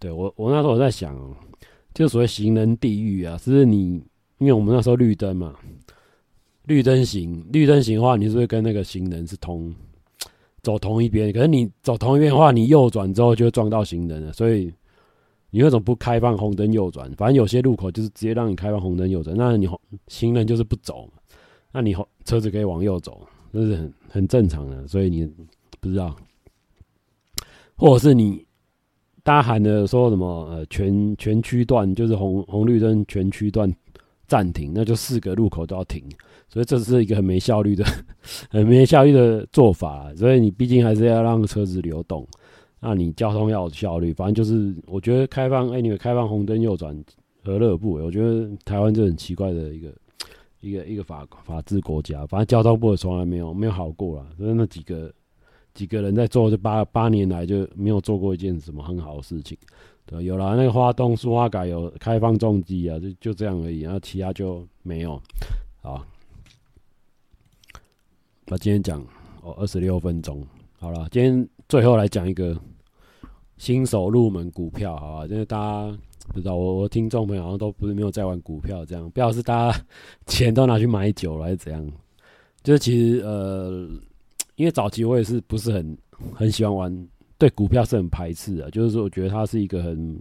[0.00, 1.16] 对我，我那时候我在想，
[1.94, 4.02] 就所谓行人地狱啊，只是你，
[4.38, 5.54] 因为我们那时候绿灯嘛，
[6.64, 9.74] 绿灯行，绿灯行的话，你是不是跟那个行人是同
[10.62, 11.32] 走同一边？
[11.32, 14.72] 可是你走同一边的话，你右转之后就会撞到行人了，所以。
[15.52, 17.12] 你为什么不开放红灯右转？
[17.16, 19.68] 反正有些路口就是直接让你开放红灯右转，那你
[20.06, 21.10] 行人就是不走，
[21.72, 21.92] 那你
[22.24, 24.86] 车子可以往右走，这是很很正常的。
[24.86, 25.28] 所以你
[25.80, 26.14] 不知道，
[27.74, 28.46] 或者是你
[29.22, 33.72] 大家喊的说什么呃全全区段就是红红绿灯全区段
[34.26, 36.02] 暂停，那就四个路口都要停，
[36.48, 37.84] 所以这是一个很没效率的、
[38.50, 40.12] 很没效率的做法。
[40.14, 42.26] 所以你毕竟还是要让车子流动。
[42.82, 46.96] 那你交通要有效率，反正就是我觉得开放，哎、欸，你们开放红灯右转
[47.44, 48.02] 何乐不为？
[48.02, 49.92] 我觉得台湾就很奇怪的一个
[50.60, 54.26] 一个一个法法治国家，反正交通部从来没有没有好过啦。
[54.38, 55.12] 所以那几个
[55.74, 59.56] 几个人在做，这八八年来就没有做过一件什么很好的事情。
[60.06, 65.20] 对，有了那个花东苏花改有开放重机啊，就就这样而已，然后其他就没有。
[65.82, 66.04] 好，
[68.46, 69.00] 那今天讲
[69.42, 70.44] 哦二十六分钟，
[70.78, 72.56] 好了，今天最后来讲一个。
[73.58, 79.84] 新手入门股票，好吧，因为大家不知道，我我听众朋友好像都不是没有在玩股票，这样不知道是大家
[80.24, 81.86] 钱都拿去买酒了还是怎样？
[82.62, 83.86] 就是其实呃，
[84.60, 85.96] 因为早期我也是不是很
[86.34, 90.20] 很喜欢玩，对股票是很排斥的，就是说我觉得它是一个很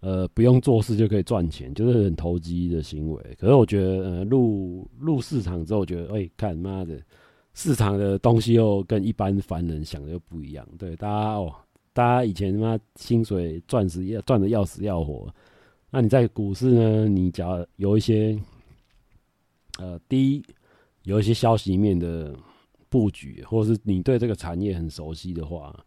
[0.00, 3.22] 呃不用做事就可以赚钱，就是很投机的行为。
[3.38, 6.98] 可是我觉得呃入入市场之后，我觉得哎、看妈的，
[7.52, 11.54] 市场的东西又跟一般凡人想的又不一样，对大家哦。
[11.92, 15.28] 大家以前他妈薪水赚死要赚的要死要活，
[15.90, 17.08] 那你在股市呢？
[17.08, 18.38] 你只要有一些，
[19.78, 20.42] 呃，第一
[21.02, 22.34] 有一些消息面的
[22.96, 25.84] 布局，或者是你对这个产业很熟悉的话，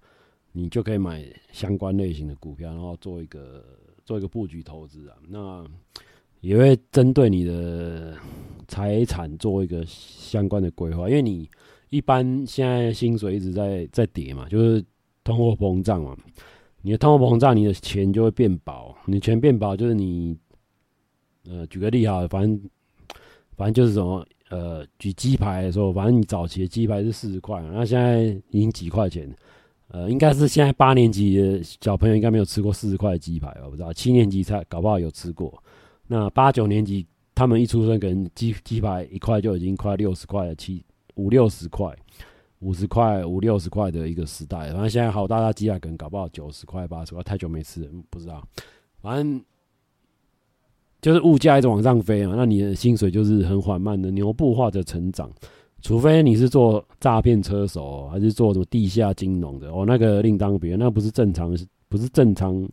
[0.52, 3.64] 你就可以买相关类型的股票，然后做一个
[4.06, 5.16] 做一个布局投资啊。
[5.28, 5.66] 那
[6.42, 8.16] 也会针对你的
[8.68, 11.50] 财产做一个相关的规划，因为你
[11.90, 14.86] 一般现在薪水一直在在跌嘛，就是。
[15.22, 16.18] 通货膨胀嘛，
[16.82, 18.96] 你的通货膨胀，你的钱就会变薄。
[19.06, 20.36] 你钱变薄，就是你，
[21.48, 22.60] 呃，举个例哈，反正
[23.56, 29.34] 反正就是什么，呃，举鸡排的时候，反正你早期的鸡排是四十块，那现在已经几块钱，
[29.90, 33.62] 呃，应该是现在八年级的小朋友应该没有吃过四十块的鸡排吧？
[33.66, 35.64] 我不知道，七年级才搞不好有吃过。
[36.08, 40.84] 那八九年级他们一出生，可能鸡鸡排一块就已经快六十块了，七
[41.16, 41.96] 五六十块。
[42.62, 48.46] 五十块、五六十块的一个时代，反正现在好大大鸡啊，可能搞不好九十块、八十块，太久没吃，不知道。
[49.02, 49.42] 反正
[51.02, 55.30] 就是物价一直往上飞啊，那你的薪水就是很缓慢的牛步化的成长，
[55.82, 61.56] 除非你是做诈骗车手，还是做什么地下金融的，哦，那个另当别论，那不是正常，
[61.88, 62.68] 不是正常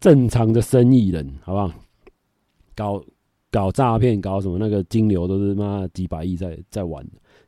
[0.00, 1.70] 正常的生意人，好不好？
[2.74, 3.02] 搞
[3.50, 7.06] 搞诈骗，搞什么那个金流都是妈几百亿在在玩。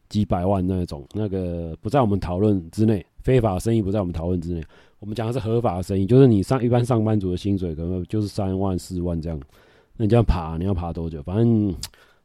[0.08, 4.62] 几百万那种，那个不在我们讨论之内，非法生意不在我们讨论之内。
[5.00, 9.36] 我们讲的是合法的生意，就是你上一般上班族的薪水可能就是三万四万这样。
[9.96, 11.22] 那你这样爬，你要爬多久？
[11.22, 11.74] 反正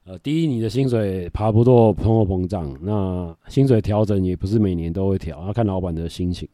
[0.04, 6.48] 呃，第一，你的薪水爬不过通货膨胀，那薪水调整也不是每年都会调，要看老板的心情。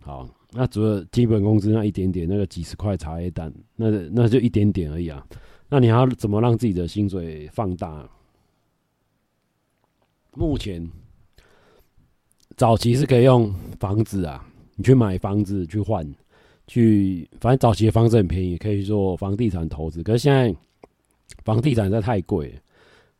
[0.00, 5.24] 好，那除了基本工资那一点点，那个几十块茶叶蛋，那那就一点点而已啊。
[5.68, 8.08] 那你要怎么让自己的薪水放大？
[10.34, 10.90] 目前
[12.56, 14.44] 早期是可以用房子啊，
[14.76, 16.06] 你去买房子去换，
[16.66, 20.02] 去反正早期的房子很便宜，可以做房地产投资。
[20.02, 20.54] 可是现在
[21.44, 22.54] 房地产实在太贵，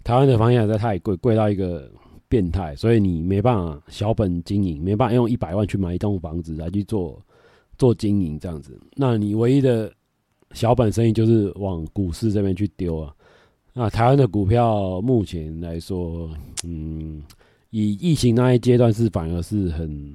[0.04, 1.90] 台湾的房地产实在太贵，贵到一个
[2.28, 7.20] 变态，所以你没办法小本经营，没办法用一百万去买一栋房子来去做
[7.76, 8.80] 做经营这样子。
[8.94, 9.92] 那你唯一的
[10.52, 13.14] 小本生意就是往股市这边去丢啊。
[13.74, 16.30] 那台湾的股票目前来说，
[16.64, 17.22] 嗯，
[17.70, 20.14] 以疫情那一阶段是反而是很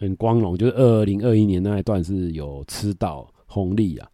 [0.00, 4.08] 很光荣，就是二零二一年那一段是有吃到红利啊。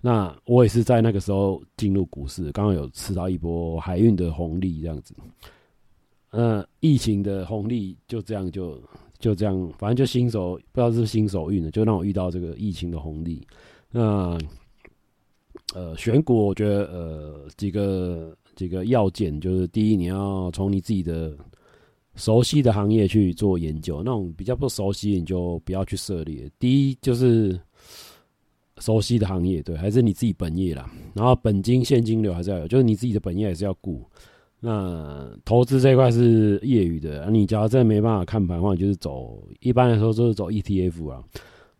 [0.00, 5.12] 那我也是在那个时候进入股市，刚刚有吃到一波海运的红利这样子。
[6.30, 8.80] 呃，疫情的红利就这样就
[9.18, 13.44] 就这样，反正就新手不知道是不是新手运的，就让我遇到这个疫情的红利。
[13.90, 14.38] 那。
[15.74, 21.34] 呃，选股我觉得呃几个几个要件，就是第一，你要从你自己的
[22.14, 26.50] 熟悉的行业去做研究，那种比较不熟悉，你就不要去涉猎。
[26.58, 27.58] 第一就是
[28.78, 30.90] 熟悉的行业，对，还是你自己本业啦。
[31.14, 34.02] 然后本金现金流还是要有，就是你自己的本业还是要顾。
[34.60, 41.24] 那投资这一块是业余的，你假如真的没办法看盘的话，你就是走一般来说就是走 ETF 啊。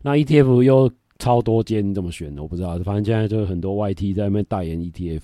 [0.01, 2.37] 那 ETF 又超多间，你怎么选？
[2.37, 5.21] 我不知道，反正现在就是很多 YT 在那边代言 ETF，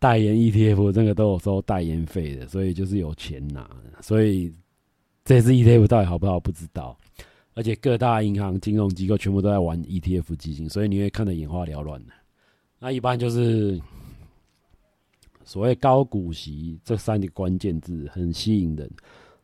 [0.00, 3.70] 代言 ETF 这个都有收代言费的，所以就是有钱拿。
[4.00, 4.52] 所以
[5.24, 6.98] 这支 ETF 到底好不好不知道，
[7.54, 12.12] 而且各大银行、金融机构全部都在玩 ETF 基金，所以你会看得眼花缭乱的。
[12.80, 13.80] 那一般就是。
[15.42, 18.88] 所谓高股息这三个关键字很吸引人。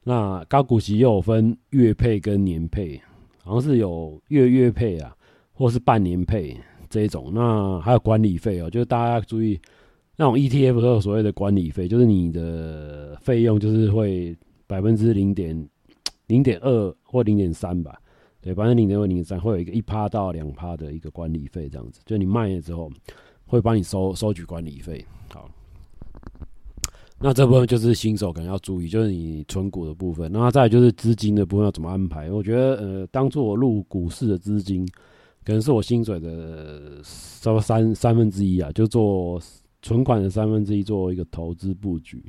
[0.04, 3.00] 那高股息又有分月配跟年配，
[3.42, 5.16] 好像是有月月配啊，
[5.52, 6.56] 或是半年配
[6.88, 7.32] 这一种。
[7.34, 9.58] 那还有管理费哦，就是大家要注意，
[10.16, 15.68] 那种 ETF 都有所谓的管理费，就是你的费用就是会百分之零点
[16.26, 18.00] 零点二或零点三吧，
[18.40, 22.90] 对，百分之零点二零点三会有一个一趴到两趴的一个管理费这样子，就你卖了之后
[23.46, 25.04] 会帮你收收取管理费。
[25.28, 25.48] 好。
[27.18, 30.30] 那这部分就是新手可能要注意，就是你存股的部分。
[30.30, 32.30] 那再来就是资金的部分要怎么安排？
[32.30, 34.86] 我觉得，呃，当初我入股市的资金，
[35.42, 37.00] 可能是我薪水的
[37.40, 39.40] 差不多三三分之一啊，就做
[39.82, 42.22] 存款的三分之一做一个投资布局。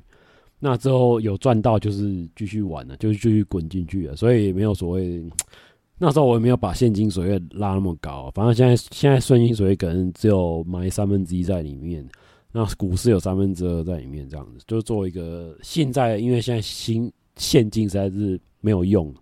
[0.59, 4.15] 那之后有赚到，就是继续玩了，就是继续滚进去了。
[4.15, 5.23] 所以没有所谓，
[5.99, 8.31] 那时候我也没有把现金水位拉那么高。
[8.33, 12.07] 反正现在现在顺心水位可能只有埋三分之一在里面。
[12.51, 15.55] 那股市有三分之二在里面，这样子就做一个。
[15.61, 19.13] 现在因为现在新现金实在是没有用，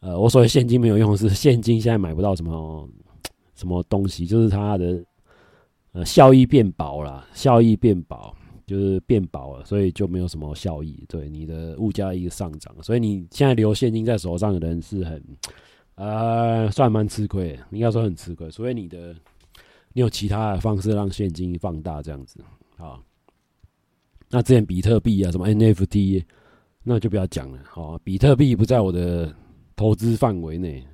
[0.00, 2.86] 呃，我所谓现金没有用是现金现在买不到什么
[3.56, 5.02] 什么东西，就是它的
[5.94, 11.04] 呃效益变薄了，效益变薄就是变薄了，所以就没有什么效益。
[11.08, 15.22] 对你的物价一个上涨，所以你现在留现金在手上的人是很
[15.94, 18.50] 呃算蛮吃亏，应该说很吃亏。
[18.50, 19.14] 所以你的
[19.92, 22.40] 你有其他的方式让现金放大这样子。
[22.76, 23.00] 好，
[24.30, 26.24] 那之前比特币啊，什么 NFT，
[26.82, 27.58] 那就不要讲了。
[27.68, 29.32] 好，比特币不在我的
[29.76, 30.84] 投资范围内。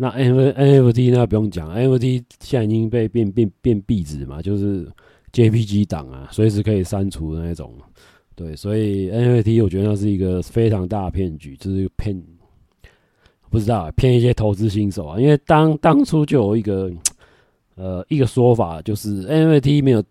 [0.00, 4.90] 那 N NFT 那不用讲，NFT 现在已经被变变变壁纸嘛，就是
[5.32, 7.74] JPG 档啊，随时可以删除的那种。
[8.34, 12.18] 对，所以 NFT 我觉得那是一个非常大的骗局，就是骗，
[13.50, 15.20] 不知道骗一些投资新手啊。
[15.20, 16.90] 因为当当初就有一个
[17.74, 20.02] 呃一个说法，就是 NFT 没有。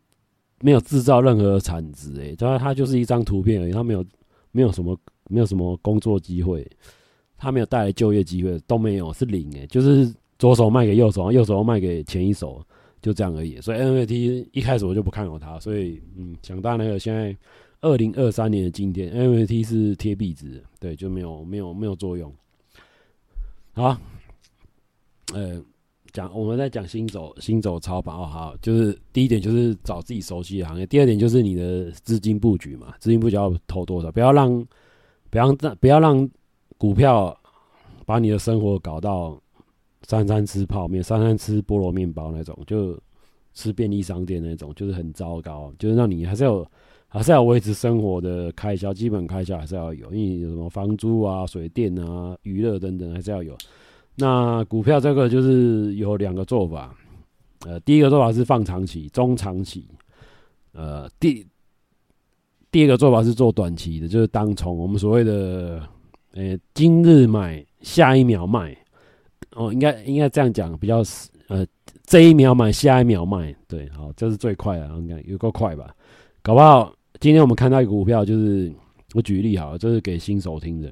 [0.62, 4.04] 没有制造任何产值，诶，它它就是一张图片而已，它没有
[4.52, 4.93] 没有什么
[5.30, 6.69] 没有什么工作机会，
[7.39, 12.62] 他没有带来就业机会，都没有，是零诶，就是左手卖给右手，右手卖给前一手，
[13.02, 13.60] 就这样而已。
[13.62, 17.36] 所以 NFT 一开始我就不看好它，所以嗯，想到那个，现在
[17.82, 22.32] 二零二三年的今天，NFT 是贴壁纸，对，就没有没有没有作用。
[23.73, 23.97] 好，
[25.34, 25.63] 呃。
[26.12, 34.49] 讲我们在讲新手新手操盘哦，好，就是第一点就是找自己熟悉的行业，第二点就是你的资金布局嘛，资金布局要投多少，不要让
[35.30, 36.28] 不要让不要让
[36.80, 37.38] 股票
[38.06, 39.39] 把你的生活搞到
[40.04, 42.98] 三餐吃泡面，三餐吃菠萝面包那种，就
[43.54, 46.65] 吃便利商店那种，就是很糟糕，就是让你还是要
[47.08, 53.56] 还是要维持生活的开销，基本开销还是要有，因为有什么房租啊、水电啊、娱乐等等还是要有。
[54.15, 56.96] 那股票这个就是有两个做法，
[57.65, 59.86] 呃，第一个做法是放长期、中长期，
[60.72, 61.46] 呃，第
[62.72, 64.78] 第二个做法是做短期的，就是当冲。
[64.78, 65.82] 我们所谓的，
[66.34, 68.78] 呃、欸，今日买，下一秒卖，
[69.56, 71.02] 哦，应该应该这样讲比较，
[71.48, 71.65] 呃，
[72.04, 75.94] 这一秒买，下一秒卖，对，好，这是最快的，应该有够快吧？
[76.42, 78.72] 搞不好今天我们看到一个股票，就是
[79.13, 80.89] 我举例好了，这是给新手听的。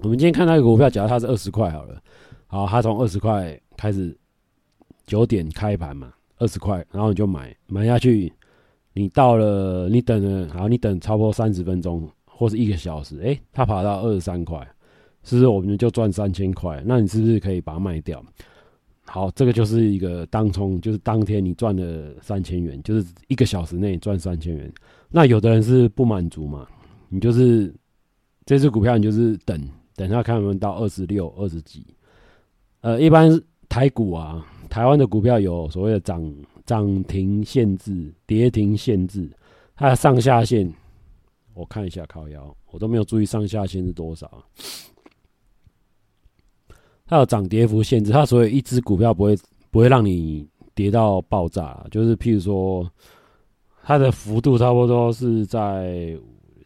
[0.00, 2.00] 我们今天看到一个股票，假如它是二十块好了。
[2.46, 4.16] 好，它从二十块开始，
[5.06, 8.32] 九点开盘嘛，二十块，然后你就买买下去，
[8.92, 14.58] 你到了，你等了，好，你等超过三十分钟或是一个小时，诶，它跑到二十三块，
[15.22, 16.82] 是不是我们就赚三千块？
[16.84, 18.22] 那你是不是可以把它卖掉？
[19.06, 24.72] 好，这个就是一个当冲，就是当天你赚了三千元，就是一个小时内赚三千元。
[25.10, 26.66] 那有的人是不满足嘛，
[27.08, 27.72] 你就是
[28.44, 29.60] 这只股票，你就是等
[29.94, 31.86] 等它看有没有到二十六、二十几。
[32.80, 33.30] 呃，一般
[33.68, 36.34] 台股啊，台湾的股票有所谓的涨
[36.66, 39.30] 涨停限制、跌停限制，
[39.76, 40.72] 它的上下限，
[41.54, 44.44] 我看一下靠腰，我都没有注意上下限是多少。
[47.06, 49.38] 它有涨跌幅限制，它所以一只股票不会
[49.70, 52.90] 不会让你跌到爆炸，就是譬如说，
[53.82, 56.18] 它的幅度差不多是在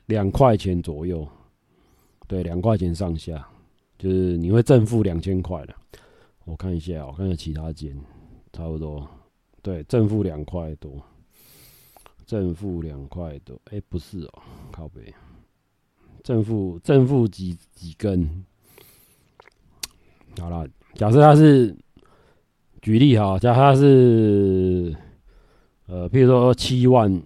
[0.06, 1.26] 两块钱左右，
[2.26, 3.46] 对，两块钱上下，
[3.98, 5.74] 就是你会正负两千块的。
[6.44, 7.94] 我看一下，我看一下其他间，
[8.52, 9.06] 差不多，
[9.60, 10.92] 对，正负两块多，
[12.28, 15.00] 正负两块多，哎、不是哦，靠背，
[16.22, 18.44] 正负正负几几根？
[20.38, 21.74] 好了，假设它是，
[22.82, 24.94] 举例哈，假设它是，
[25.86, 27.22] 呃，譬如说七万，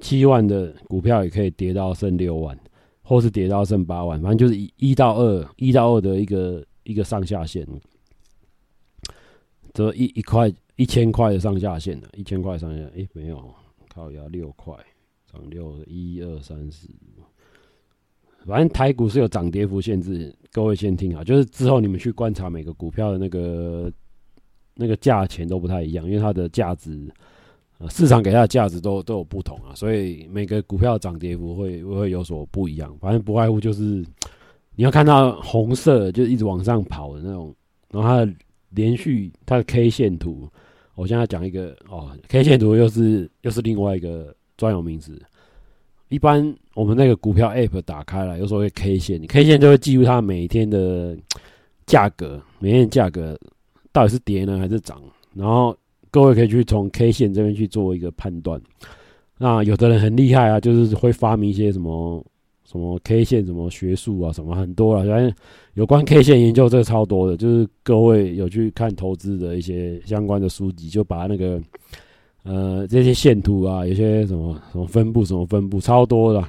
[0.00, 2.54] 七万的股票也可以跌到剩六万，
[3.02, 7.66] 或是跌到剩八万，反正就是一一到二，一到二的一个一个上下限。
[9.72, 13.54] 这一一块一千块的上下限的，一千块上下，哎、欸，没有，
[13.96, 14.74] 靠压六块，
[15.32, 16.86] 涨六一二三四，
[18.44, 23.90] 反正台股是有涨跌幅限制，各位先听好，就是之后你们去观察每个股票的那个
[24.74, 27.10] 那个价钱都不太一样，因为它的价值，
[27.78, 34.04] 呃，市场给它的价值都都有不同啊，所以每个股票涨跌幅会会有所不一样，反正不外乎就是
[34.74, 37.56] 你要看到红色就一直往上跑的那种，
[37.90, 38.30] 然后它的。
[38.70, 40.46] 连续它的 K 线图，
[40.96, 45.16] 我现在讲一个哦，K 线图又是又是另外一个专有名词。
[46.08, 51.16] 一般我们那个股票 App 打开了，有时候会 K 线，K 线就会记录它每天的
[51.86, 53.38] 价格，每天价格
[53.92, 55.00] 到底是跌呢还是涨？
[55.34, 55.76] 然后
[56.10, 58.60] 各位可以去从 K 线这边去做一个判断。
[59.38, 62.24] 那有的人很厉害啊，就是会发明一些什么。
[62.66, 65.32] 什么 K 线什么学术啊，什么很多了，反正
[65.74, 71.62] 有关 K 线研究这个超多的，就是各位有去看投资的一些相关的书籍，就把那个
[72.42, 76.44] 呃这些线图啊，有些什么什么分布什么分布超多的，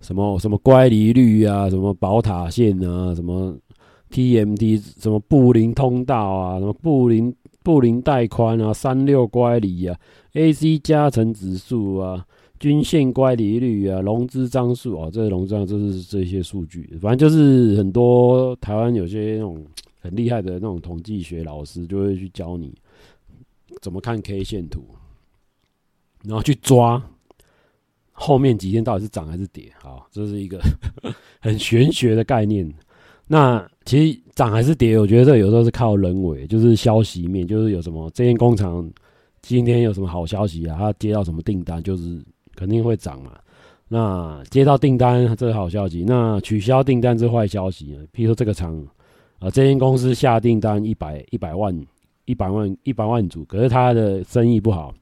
[0.00, 3.54] 什么什么乖离率啊，什么宝塔线啊，什么
[4.10, 9.94] TMT，什么布林通道啊，什么布林布林带宽啊，三六乖离啊
[10.32, 12.24] ，AC 加成指数啊。
[12.60, 19.66] 均线乖离率啊，融资张数啊，这融资张就是这些数据，反正就是很多台湾有些那种
[20.00, 22.72] 很厉害的那种统计学老师就会去教你
[23.82, 24.82] 怎么看 K 线图，
[26.22, 27.02] 然后去抓
[28.12, 29.70] 后面几天到底是涨还是跌。
[29.82, 30.60] 好，这是一个
[31.42, 32.72] 很玄学的概念。
[33.26, 38.88] 那其实涨还是跌，我觉得这有时候是靠人为，就是消息面，就是有什么这间工厂
[39.42, 42.22] 今天有什么好消息啊，他接到什么订单，就是。
[42.56, 43.32] 肯定会涨嘛？
[43.86, 47.96] 那接到订单这是好消息，那取消订单是坏消息。
[48.14, 48.74] 譬如说这个厂，
[49.38, 51.86] 啊，这间公司下订单一百一百万
[52.24, 54.92] 一百万一百万组，可是他的生意不好，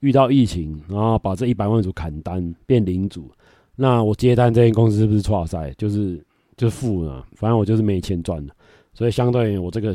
[0.00, 3.30] 遇到疫情，然后把这一百万组砍单变零组。
[3.76, 5.72] 那我接单这间公司是不是挫赛？
[5.78, 6.22] 就是
[6.56, 8.52] 就负了，反正我就是没钱赚的。
[8.92, 9.94] 所以相对于我这个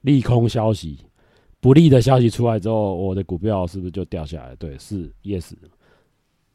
[0.00, 0.98] 利空消息。
[1.60, 4.54] 不利的消息出来之后，我的股票是不是就掉下来？
[4.56, 5.52] 对，是 yes。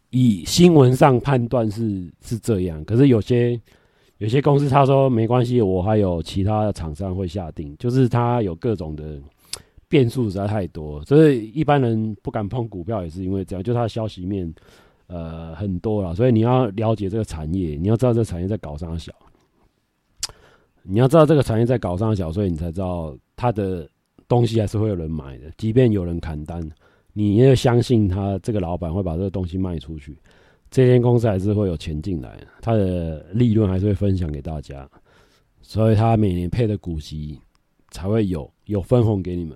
[0.10, 3.60] 以新闻上判断是是这样，可是有些
[4.18, 9.20] 有些公司他说没关系，我还有其他的厂商会下定，就是他有各种的
[9.88, 14.54] 变数实在太多，所以一般人不敢碰股票也是因为这样，就他的消息面
[15.08, 19.14] 呃很多了，所以你要了解这个产业，你要知道这个产业在搞啥小，
[20.84, 23.90] 你要知道这个产业在搞啥小，所以你才知道它的。
[24.32, 26.66] 东西还是会有人买的，即便有人砍单，
[27.12, 30.18] 你也相信他这个老板会把这个东西卖出去，
[30.70, 34.90] 这间公司还是会有钱进来，他的利润还是会分享给大家，
[35.62, 37.38] 所以他每年配的股息
[37.90, 39.54] 才会有有分红给你们。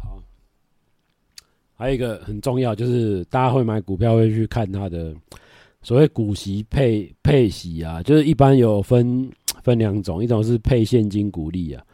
[0.00, 0.22] 好，
[1.74, 5.12] 还有一个很重要，就是大家会买股票会去看他的
[5.82, 9.28] 所谓股息配配息啊，就是一般有分
[9.64, 11.84] 分两种，一种是配现金股利啊。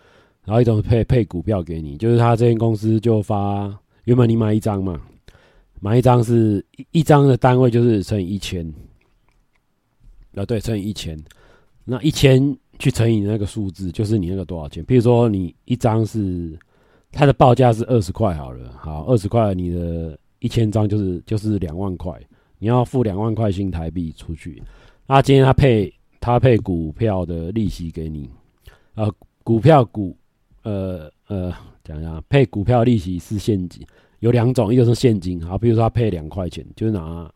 [0.44, 3.72] 然后一种配配股票给你，就是他这间公司就发，
[4.04, 5.00] 原本你买一张嘛，
[5.80, 8.66] 买一张是一一张的单位就是乘以一千，
[10.34, 11.16] 啊对，乘以一千，
[11.84, 14.84] 那一千去乘以那个数字，就是你那个多少钱？
[14.84, 16.58] 比如说你一张是
[17.12, 22.20] 它的报价是二十块好了，好二十块，你的一千张就是就是两万块，
[22.58, 24.60] 你要付两万块新台币出去。
[25.06, 28.28] 那今天他配他配股票的利息给你，
[28.94, 29.08] 啊
[29.44, 30.16] 股票股。
[30.62, 31.52] 呃呃，
[31.84, 33.84] 讲一下，配股票利息是现金，
[34.20, 37.30] 有两种，一个是现金，好，比如说他配两块钱，就是拿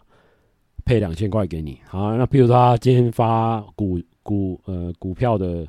[0.84, 5.66] 配两千块给你，好，那比如说他今天发股股呃股票的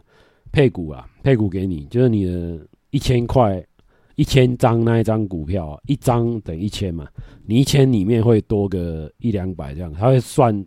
[0.51, 2.59] 配股啊，配股给你，就是你的
[2.91, 3.63] 一千块
[4.15, 7.07] 一千张那一张股票，一张等于一千嘛，
[7.45, 10.65] 你一千里面会多个一两百这样，他会算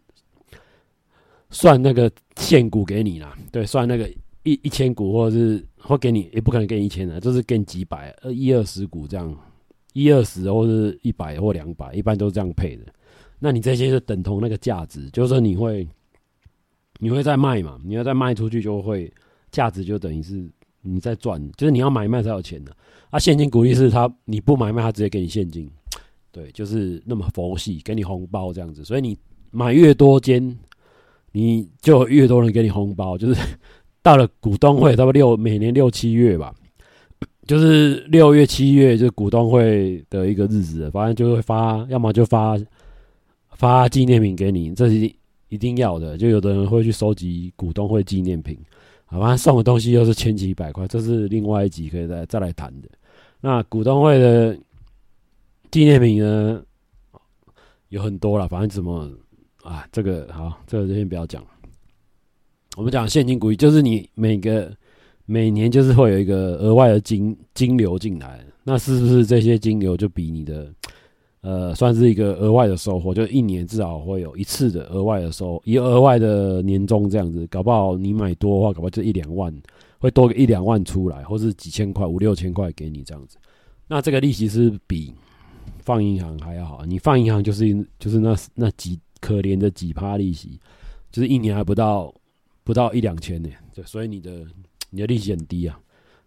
[1.51, 4.09] 算那个现股给你啦，对，算那个
[4.43, 5.67] 一一千股或者是。
[5.83, 9.35] 会给你，也不可能给你一千的，就是给你几百，呃，一二十股这样，
[9.95, 12.85] 一二十或是一百或两百，一般都是这样配的。
[13.39, 15.89] 那你这些是等同那个价值，就是说你会，
[16.99, 17.81] 你会再卖嘛？
[17.83, 19.11] 你要再卖出去，就会
[19.51, 20.47] 价值就等于是
[20.83, 22.77] 你在赚，就是你要买卖才有钱的。
[23.09, 25.67] 啊，现金股利是他你不买卖，他直接给你现金，
[26.31, 28.85] 对，就是那么佛系，给你红包这样子。
[28.85, 29.17] 所以你
[29.51, 30.59] 买越多间，
[31.33, 33.17] 你就越多人给你红包。
[33.17, 33.41] 就是
[34.03, 36.55] 到了股东会，差不多六每年六七月吧，
[37.47, 42.57] 就是六月七月就是股东会的一个日子，反正就会发，要么就发
[43.51, 44.95] 发纪念品给你，这是
[45.49, 46.17] 一定要的。
[46.17, 48.59] 就有的人会去收集股东会纪念品。
[49.05, 52.89] 好吧，送的东西又是千奇百怪，这是另外一集可以再再来谈的。
[53.41, 54.57] 那股东会的
[55.71, 56.63] 纪念品呢，
[57.89, 59.11] 有很多了，反正怎么
[59.65, 61.45] 啊，这个好，这个就先不要讲。
[62.81, 64.75] 我们讲现金股利，就是你每个
[65.27, 70.73] 每年就是会有一个额外的金金流进来，那是不是这些金流就比你的？
[71.43, 79.55] 呃，算是一个额外的收获，就一年至少会有一次的额外的收，一额外的年终这样子，搞不好你买多的话，搞不好就一两万，
[79.99, 83.37] 会多个一两万出来，或是几千块、五六千块给你这样子。
[83.89, 85.13] 那这个利息是比
[85.81, 90.59] 放银行还要好，你放银行就是就是那那几可怜的几趴利息，
[91.13, 92.11] 就是一年还不到
[92.65, 94.47] 不到一两千呢，对，所以你的
[94.91, 95.81] 你的利息很低啊，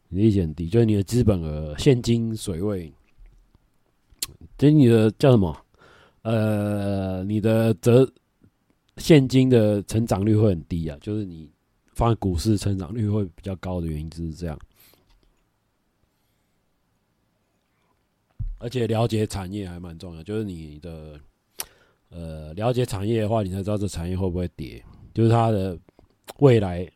[0.10, 2.94] 你的利息很低，就是你的资本额现金水位。
[4.58, 5.66] 所以你的叫什么？
[6.22, 8.10] 呃，你的折
[8.96, 11.52] 现金的成长率会很低啊，就是你
[11.96, 14.58] 放在股市成长率会比较高的原因就是这样。
[18.60, 21.20] 而且了解产业还蛮重要，就是你的
[22.08, 24.82] 呃了解产业的话，你才知道这产业会不会跌，
[25.14, 25.78] 就是它的
[26.40, 26.88] 未来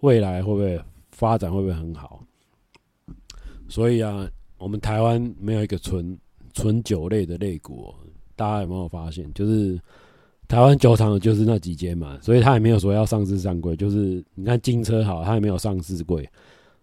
[0.00, 0.80] 未来会不会
[1.10, 2.22] 发展会不会很好。
[3.68, 4.28] 所以啊，
[4.58, 6.18] 我们台湾没有一个纯。
[6.56, 7.92] 纯酒类的类股，
[8.36, 9.28] 大家有没有发现？
[9.34, 9.76] 就是
[10.46, 13.74] 台湾酒厂就是那几间嘛，所以他也没有说要上市上柜。
[13.74, 16.24] 就是你看金车好，他也没有上市柜。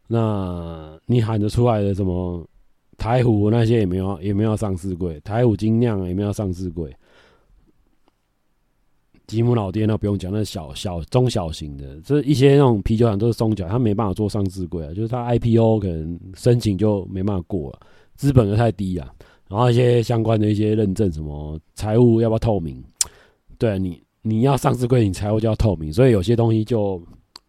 [0.07, 2.45] 那你喊得出来的什么
[2.97, 5.17] 台虎那些也没有，也没有上市柜。
[5.21, 6.93] 台虎精酿也没有上市柜。
[9.31, 14.93] 吉姆老爹那不用讲，那小小中小型的，这一些那种啤酒厂都是松脚，他没办法做上市柜啊。
[14.93, 17.79] 就是他 IPO 可能申请就没办法过了，
[18.15, 19.09] 资本额太低啊。
[19.47, 22.83] 然后一些相关的一些认证，什么财务要不要透明？
[23.57, 25.93] 对你，你要上市柜，你财务就要透明。
[25.93, 27.01] 所以有些东西就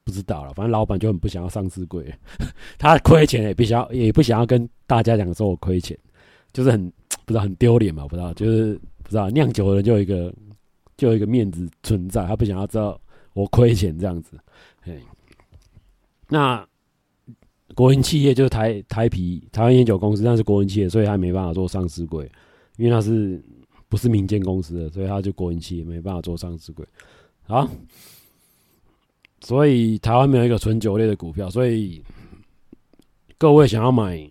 [0.04, 0.54] 不知道了。
[0.54, 2.04] 反正老板就很不想要上市柜，
[2.78, 5.98] 他亏钱也不想要，也不想要跟大家讲说我亏钱，
[6.52, 6.80] 就是很
[7.26, 10.32] 不知道很丢脸嘛，不知道就是不知道酿酒的人就有一个
[10.96, 13.00] 就有一个面子存在，他不想要知道
[13.32, 14.38] 我亏钱这样子。
[14.82, 15.00] 嘿，
[16.28, 16.66] 那。
[17.74, 22.30] 国营企业就是台台啤台湾烟酒公司，那是国营企业，所以他没办法做上市柜，
[22.76, 23.42] 因为他是
[23.88, 26.86] 不是民间公司的，所以他就国营企业没办法做上市柜。
[27.44, 27.66] 好，
[29.40, 32.04] 所以台湾没有一个纯酒类的股票，所以
[33.38, 34.30] 各位想要买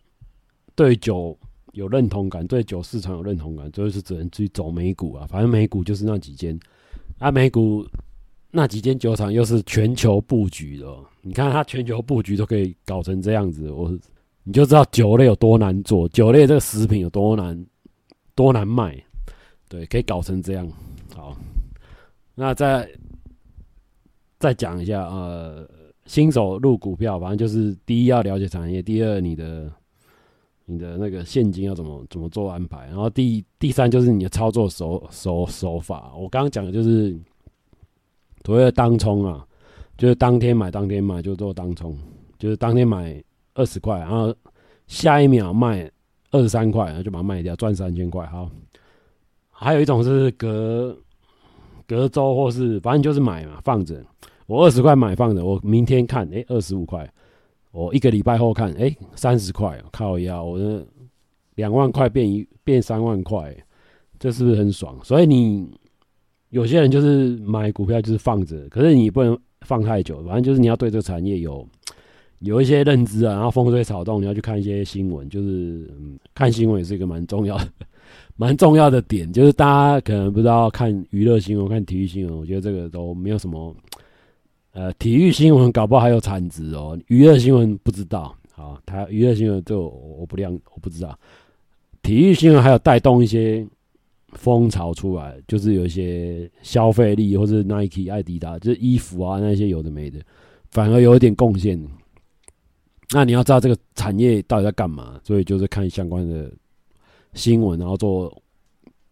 [0.75, 1.35] 对酒
[1.71, 5.25] 有认同感、对酒市场有认同感，就是只能去走美股啊。
[5.27, 6.59] 反正美股就是那几间，
[7.19, 7.85] 啊，美股。
[8.53, 10.85] 那几间酒厂又是全球布局的，
[11.21, 13.89] 你看它全球布局都可以搞成这样子，我
[14.43, 17.65] 你就知道酒类有多难做，酒类这个食品有多难
[18.35, 19.01] 多难卖，
[19.69, 20.69] 对，可以搞成这样。
[21.15, 21.33] 好，
[22.35, 22.85] 那再
[24.37, 25.65] 再讲一下，呃，
[26.05, 29.71] 新手入股票，反正就是第一要了解产业，第二你的
[30.71, 36.13] 你的那个现金要怎么怎么做安排，然后第第三就是你的操作手手手法。
[36.17, 37.15] 我刚刚讲的就是。
[38.43, 39.45] 所谓的当冲啊，
[39.99, 41.95] 就是当天买当天卖，就做当冲，
[42.39, 44.33] 就是当天买二十块，然后
[44.87, 45.87] 下一秒卖
[46.31, 48.25] 二十三块，然后就把它卖掉，赚三千块。
[48.25, 48.49] 好，
[49.51, 50.97] 还有一种是隔
[51.87, 54.03] 隔周或是反正就是买嘛，放着。
[54.47, 57.07] 我二十块买放着，我明天看，哎，二十五块。
[57.71, 60.85] 我一个礼拜后看，哎，三十块，靠腰，我的
[61.55, 63.55] 两万块变一变三万块，
[64.19, 64.97] 这是不是很爽？
[65.03, 65.69] 所以你。
[66.51, 70.21] 有些人就是买股票就是放着，可是你不能放太久。
[70.23, 71.65] 反正就是你要对这个产业有
[72.39, 77.65] 有一些认知啊，然后风吹草动你要去看一些新闻，就是嗯，看新闻也是一个蛮重要的、
[78.35, 79.31] 蛮重要的点。
[79.31, 83.73] 就是大家可能不知道看娱乐新闻、看体育新闻，我觉得这个都没有什么。
[84.73, 88.35] 呃，体育新闻搞不好还有产值哦，娱乐新闻不知道。
[88.53, 91.17] 好，它娱乐新闻就我不亮，我不知道。
[92.01, 93.65] 体育新闻还有带动一些。
[94.35, 100.21] 风潮出来，就是有一些消费力，或是 Nike、爱迪达，就是衣服啊那些有的没的，
[100.69, 101.77] 反而有一点贡献。
[103.13, 106.49] 那你要知道这个产业到底在干嘛，所以就是看相关的
[107.33, 108.33] 新闻，然后做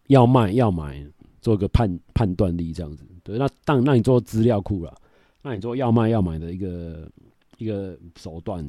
[0.06, 1.04] 要卖要买，
[1.42, 3.04] 做个判判断力这样子。
[3.22, 4.94] 对，那当那你做资料库了，
[5.42, 7.10] 那你做要卖要买的一个
[7.58, 8.66] 一个手段。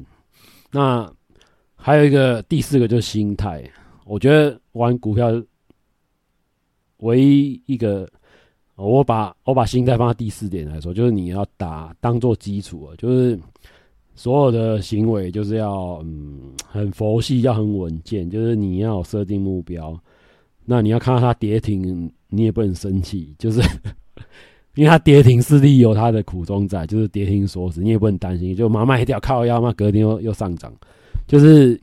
[0.70, 1.10] 那
[1.74, 3.68] 还有一个第四个就是心态，
[4.04, 5.30] 我觉得玩股票
[6.98, 8.08] 唯一一个，
[8.76, 13.38] 我把我把心态放在第四点来说，就是你要打当做基础啊，就是
[14.14, 19.98] 所有的行为就是要嗯很佛系，要很稳健，就是你要设定目标。
[20.64, 23.60] 那你要看到它跌停，你也不能生气，就是
[24.74, 30.72] 因为它跌停势必有它的苦衷在，就是跌停锁死，你也不能担心，就马上卖掉靠腰嘛，隔天又又上涨，
[31.26, 31.80] 就是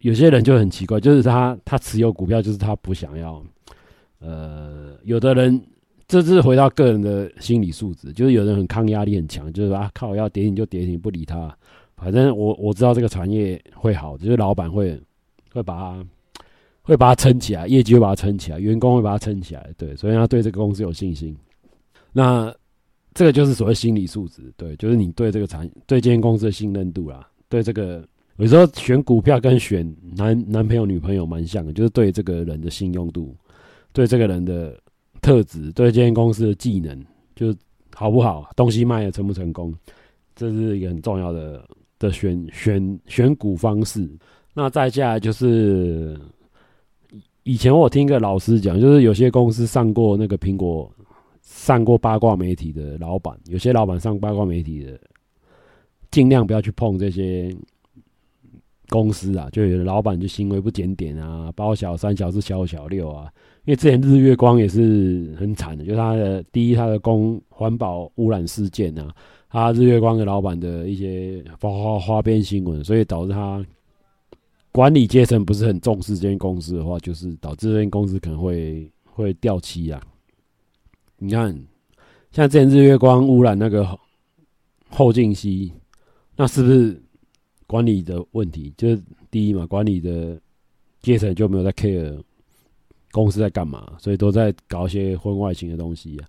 [0.00, 3.42] 有些人就很奇怪，就是他他持有股票，就是他不想要，
[4.18, 5.60] 呃，有的人
[6.08, 11.56] 这是回到个人的心理素质，就是有人很抗压力很强，就是啊靠腰跌停就跌停，不理他，
[11.96, 15.00] 反正我我知道这个产业会好，就是老板会
[15.52, 16.04] 会把它。
[16.82, 21.36] 会把它撑起来，业绩会把它撑起来，员工会把它撑起来，对，所以他对这个公司有信心。
[22.12, 22.54] 那
[23.14, 28.06] 这个就是所谓心理素质，对，就是你对这个产对这间公司的信任度啦，对这个
[28.36, 29.84] 有时候选股票跟选
[30.16, 33.36] 男男朋友女朋友蛮像的，就是对这个人的信用度，
[33.92, 34.78] 对这个人的
[35.20, 37.04] 特质，对这间公司的技能，
[37.34, 37.56] 就是
[37.94, 39.74] 好不好，东西卖的成不成功，
[40.34, 41.64] 这是一个很重要的
[41.98, 44.08] 的选选选股方式。
[44.54, 46.18] 那再下来就是。
[47.44, 50.92] 以前我听一个老师讲，就是有些公司上过那个苹果，
[51.42, 54.98] 上过八卦媒体的老板，有些老板上八卦媒体的，
[56.10, 57.54] 尽量不要去碰这些
[58.88, 59.48] 公司啊。
[59.50, 63.32] 就有的老板就行为不检点啊，包小三、小四、小五、小六啊。
[63.64, 69.14] 因为之前日月光也是很惨的，就是他的第一，他的公环保污染事件啊，
[69.48, 73.64] 他日月光的老板的一些花花花边新闻，所以导致他。
[74.72, 80.00] 管理阶层不是很重视这间公司的话，就是导致这间公司可能会会掉漆啊。
[81.20, 81.56] 你看，
[82.32, 83.86] 像之前日月光污染那个
[84.88, 85.72] 后劲溪，
[86.34, 87.00] 那是不是
[87.66, 88.74] 管理的问题？
[88.76, 90.40] 就是第一嘛，管理的
[91.02, 92.20] 阶层就没有在 care
[93.12, 96.26] 公司在干嘛，所以都在搞一些婚外情的东西啊。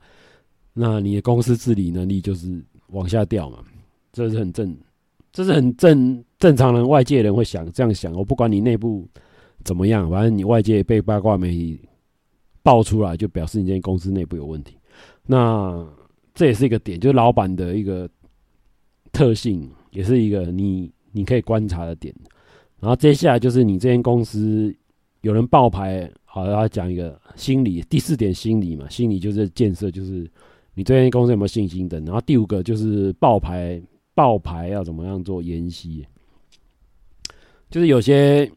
[0.73, 3.63] 那你的公司治理能力就是往下掉嘛，
[4.13, 4.77] 这是很正。
[5.33, 8.11] 这是很正正常人，外界人会想这样想。
[8.11, 9.07] 我不管你内部
[9.63, 11.79] 怎么样，反正你外界被八卦媒体
[12.61, 14.75] 爆出来，就表示你这间公司内部有问题。
[15.26, 15.88] 那
[16.34, 18.09] 这也是一个点，就是老板的一个
[19.11, 22.13] 特性，也是一个你你可以观察的点。
[22.80, 24.76] 然后接下来就是你这间公司
[25.22, 27.82] 有人爆牌，好，要讲一个心理。
[27.89, 30.30] 第四点心理嘛，心理就是建设，就是
[30.74, 32.03] 你这间公司有没有信心等。
[32.05, 33.82] 然后第五个就是爆牌。
[34.13, 36.05] 爆牌要怎么样做研析？
[37.69, 38.51] 就是有些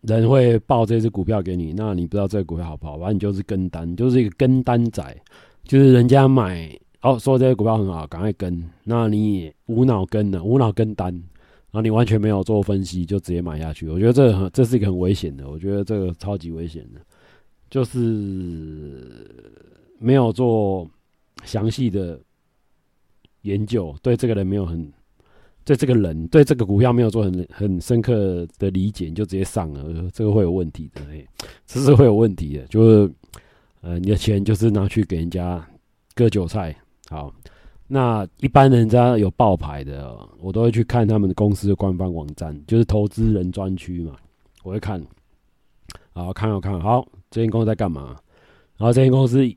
[0.00, 5.16] 人会报这只股票给你，那你不知道这个股票好不好，反正你就是跟单，就是一个跟单仔，
[5.66, 6.70] 就是人家买
[7.02, 17.00] 哦，说这个股票很好，赶快跟，那你也无脑跟的，无脑跟单，然后你完全没有做分析就直接买下去，我觉得这很，这是一个很危险的，我觉得这个超级危险的，
[17.68, 19.28] 就是
[19.98, 20.88] 没有做
[21.44, 22.20] 详细的
[23.42, 24.90] 研究，对这个人没有很。
[25.64, 31.26] 对这个人，对这个股票没有做很很深刻的理解，你就直接上了，这个会有问题的，哎，
[31.66, 33.12] 这是会有问题的，就是，
[33.80, 35.64] 呃，你的钱就是拿去给人家
[36.14, 36.74] 割韭菜。
[37.08, 37.32] 好，
[37.86, 44.16] 那一般人家有报牌的，我都会去看他们的公司的官方网站，就是投资人专区嘛，
[44.64, 45.00] 我会看，
[46.12, 48.16] 好，看好看好，这间公司在干嘛？
[48.76, 49.48] 然后这间公司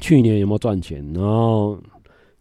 [0.00, 1.04] 去年有没有赚钱？
[1.12, 1.78] 然后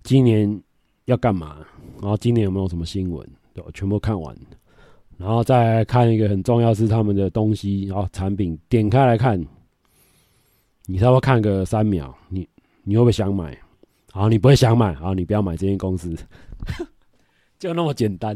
[0.03, 0.61] 今年
[1.05, 1.57] 要干嘛？
[2.01, 3.27] 然后今年有没有什么新闻？
[3.53, 4.35] 对，全部看完，
[5.17, 9.43] 然后再看一个很重要是他们的东西，然后产品点开来看，
[10.87, 12.47] 你稍微看个三秒，你
[12.83, 13.55] 你会不会想买？
[14.11, 16.11] 好，你不会想买，好，你不要买这间公司，
[17.59, 18.35] 就那么简单，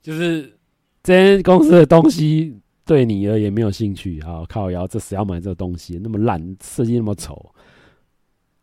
[0.00, 0.50] 就是
[1.02, 6.00] 这间公司的东西对你而言没有兴趣，好，靠腰，这谁要买这个东西？
[6.02, 7.52] 那么烂，设计那么丑，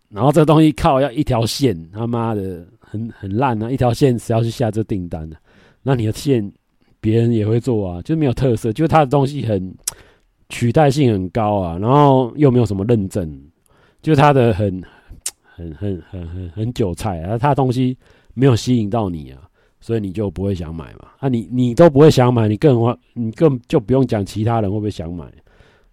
[0.09, 2.65] 然后这东西靠要一条线，他妈的！
[2.93, 3.71] 很很烂啊！
[3.71, 5.35] 一条线谁要去下这订单呢？
[5.81, 6.53] 那你的线
[7.01, 9.75] 别人也会做啊，就没有特色，就是他的东西很
[10.53, 13.27] 取代性很高啊，然后又没有什么认证，
[14.03, 14.81] 就是它的很
[15.41, 17.97] 很很很很很韭菜啊，它的东西
[18.35, 19.41] 没有吸引到你啊，
[19.81, 21.09] 所以你就不会想买嘛。
[21.17, 25.25] 啊你，你都不会想买，你更你更就不用讲其他人会不会想买，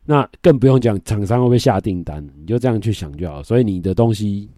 [0.04, 3.42] 那更不用讲厂商会不会下订单，你就这样去想就好。
[3.42, 4.48] 所以你的东西。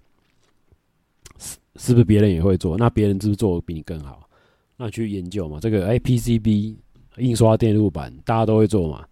[1.39, 2.77] 是是不是别人也会做？
[2.77, 4.29] 那别人是不是做的比你更好？
[4.77, 5.59] 那去研究嘛。
[5.61, 6.77] 这个哎，PCB
[7.17, 9.05] 印刷电路板大家都会做嘛。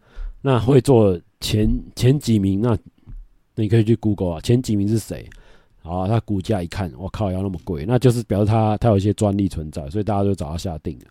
[0.42, 2.76] 那会做前前几名，那
[3.54, 5.28] 你可以去 Google 啊，前几名是谁？
[5.82, 11.04] 啊，他股价一看，我靠，要那么贵，那就是表示他他有一些专利存在，所以大家就找他下定了。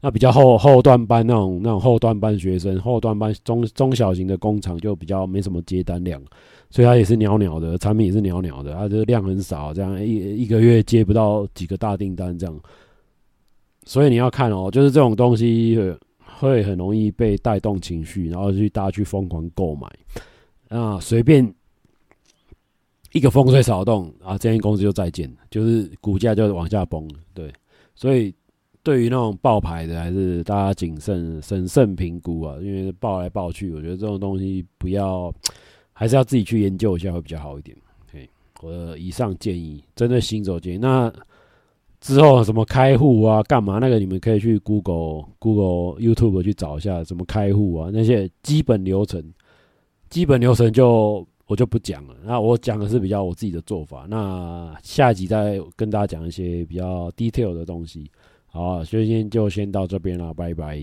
[0.00, 6.22] 那比较后后段班那种那种后段班学生，后段班中中小型的工厂就比较没什么接单量，
[6.68, 12.60] 所以它也是鸟鸟的产品也是鸟鸟的，它的量很少，这样一一个月接不到几个大订单这样。
[13.86, 15.78] 所以你要看哦，就是这种东西
[16.44, 19.88] 会很容易被带动情绪，然后去大家去疯狂购买
[20.68, 21.52] 啊，随便
[23.12, 27.14] 一个风吹草动啊，这间公司就再见，就是股价就往下崩了。
[27.32, 27.52] 对，
[27.94, 28.34] 所以。
[28.84, 35.32] 对于那种爆牌的，还是大家谨慎、审慎评估啊，因为爆来爆去，我觉得这种东西不要，
[35.94, 37.74] 还是要自己去研究一下会比较好一点。
[38.12, 38.28] 嘿，
[38.60, 40.76] 我的以上建议，针对新手建议。
[40.76, 41.10] 那
[42.04, 43.78] 之后什么开户啊、干嘛？
[43.78, 49.24] 那个你们可以去 Google、Google、YouTube 去找一下，怎么开户啊，那些基本流程，
[50.10, 52.14] 基本流程就我就不讲了。
[52.22, 54.04] 那我讲的是比较我自己的做法。
[54.06, 58.10] 那下集再跟大家讲一些比较 detail 的东西。
[58.48, 60.78] 好，所以今天就先到这边了，拜拜。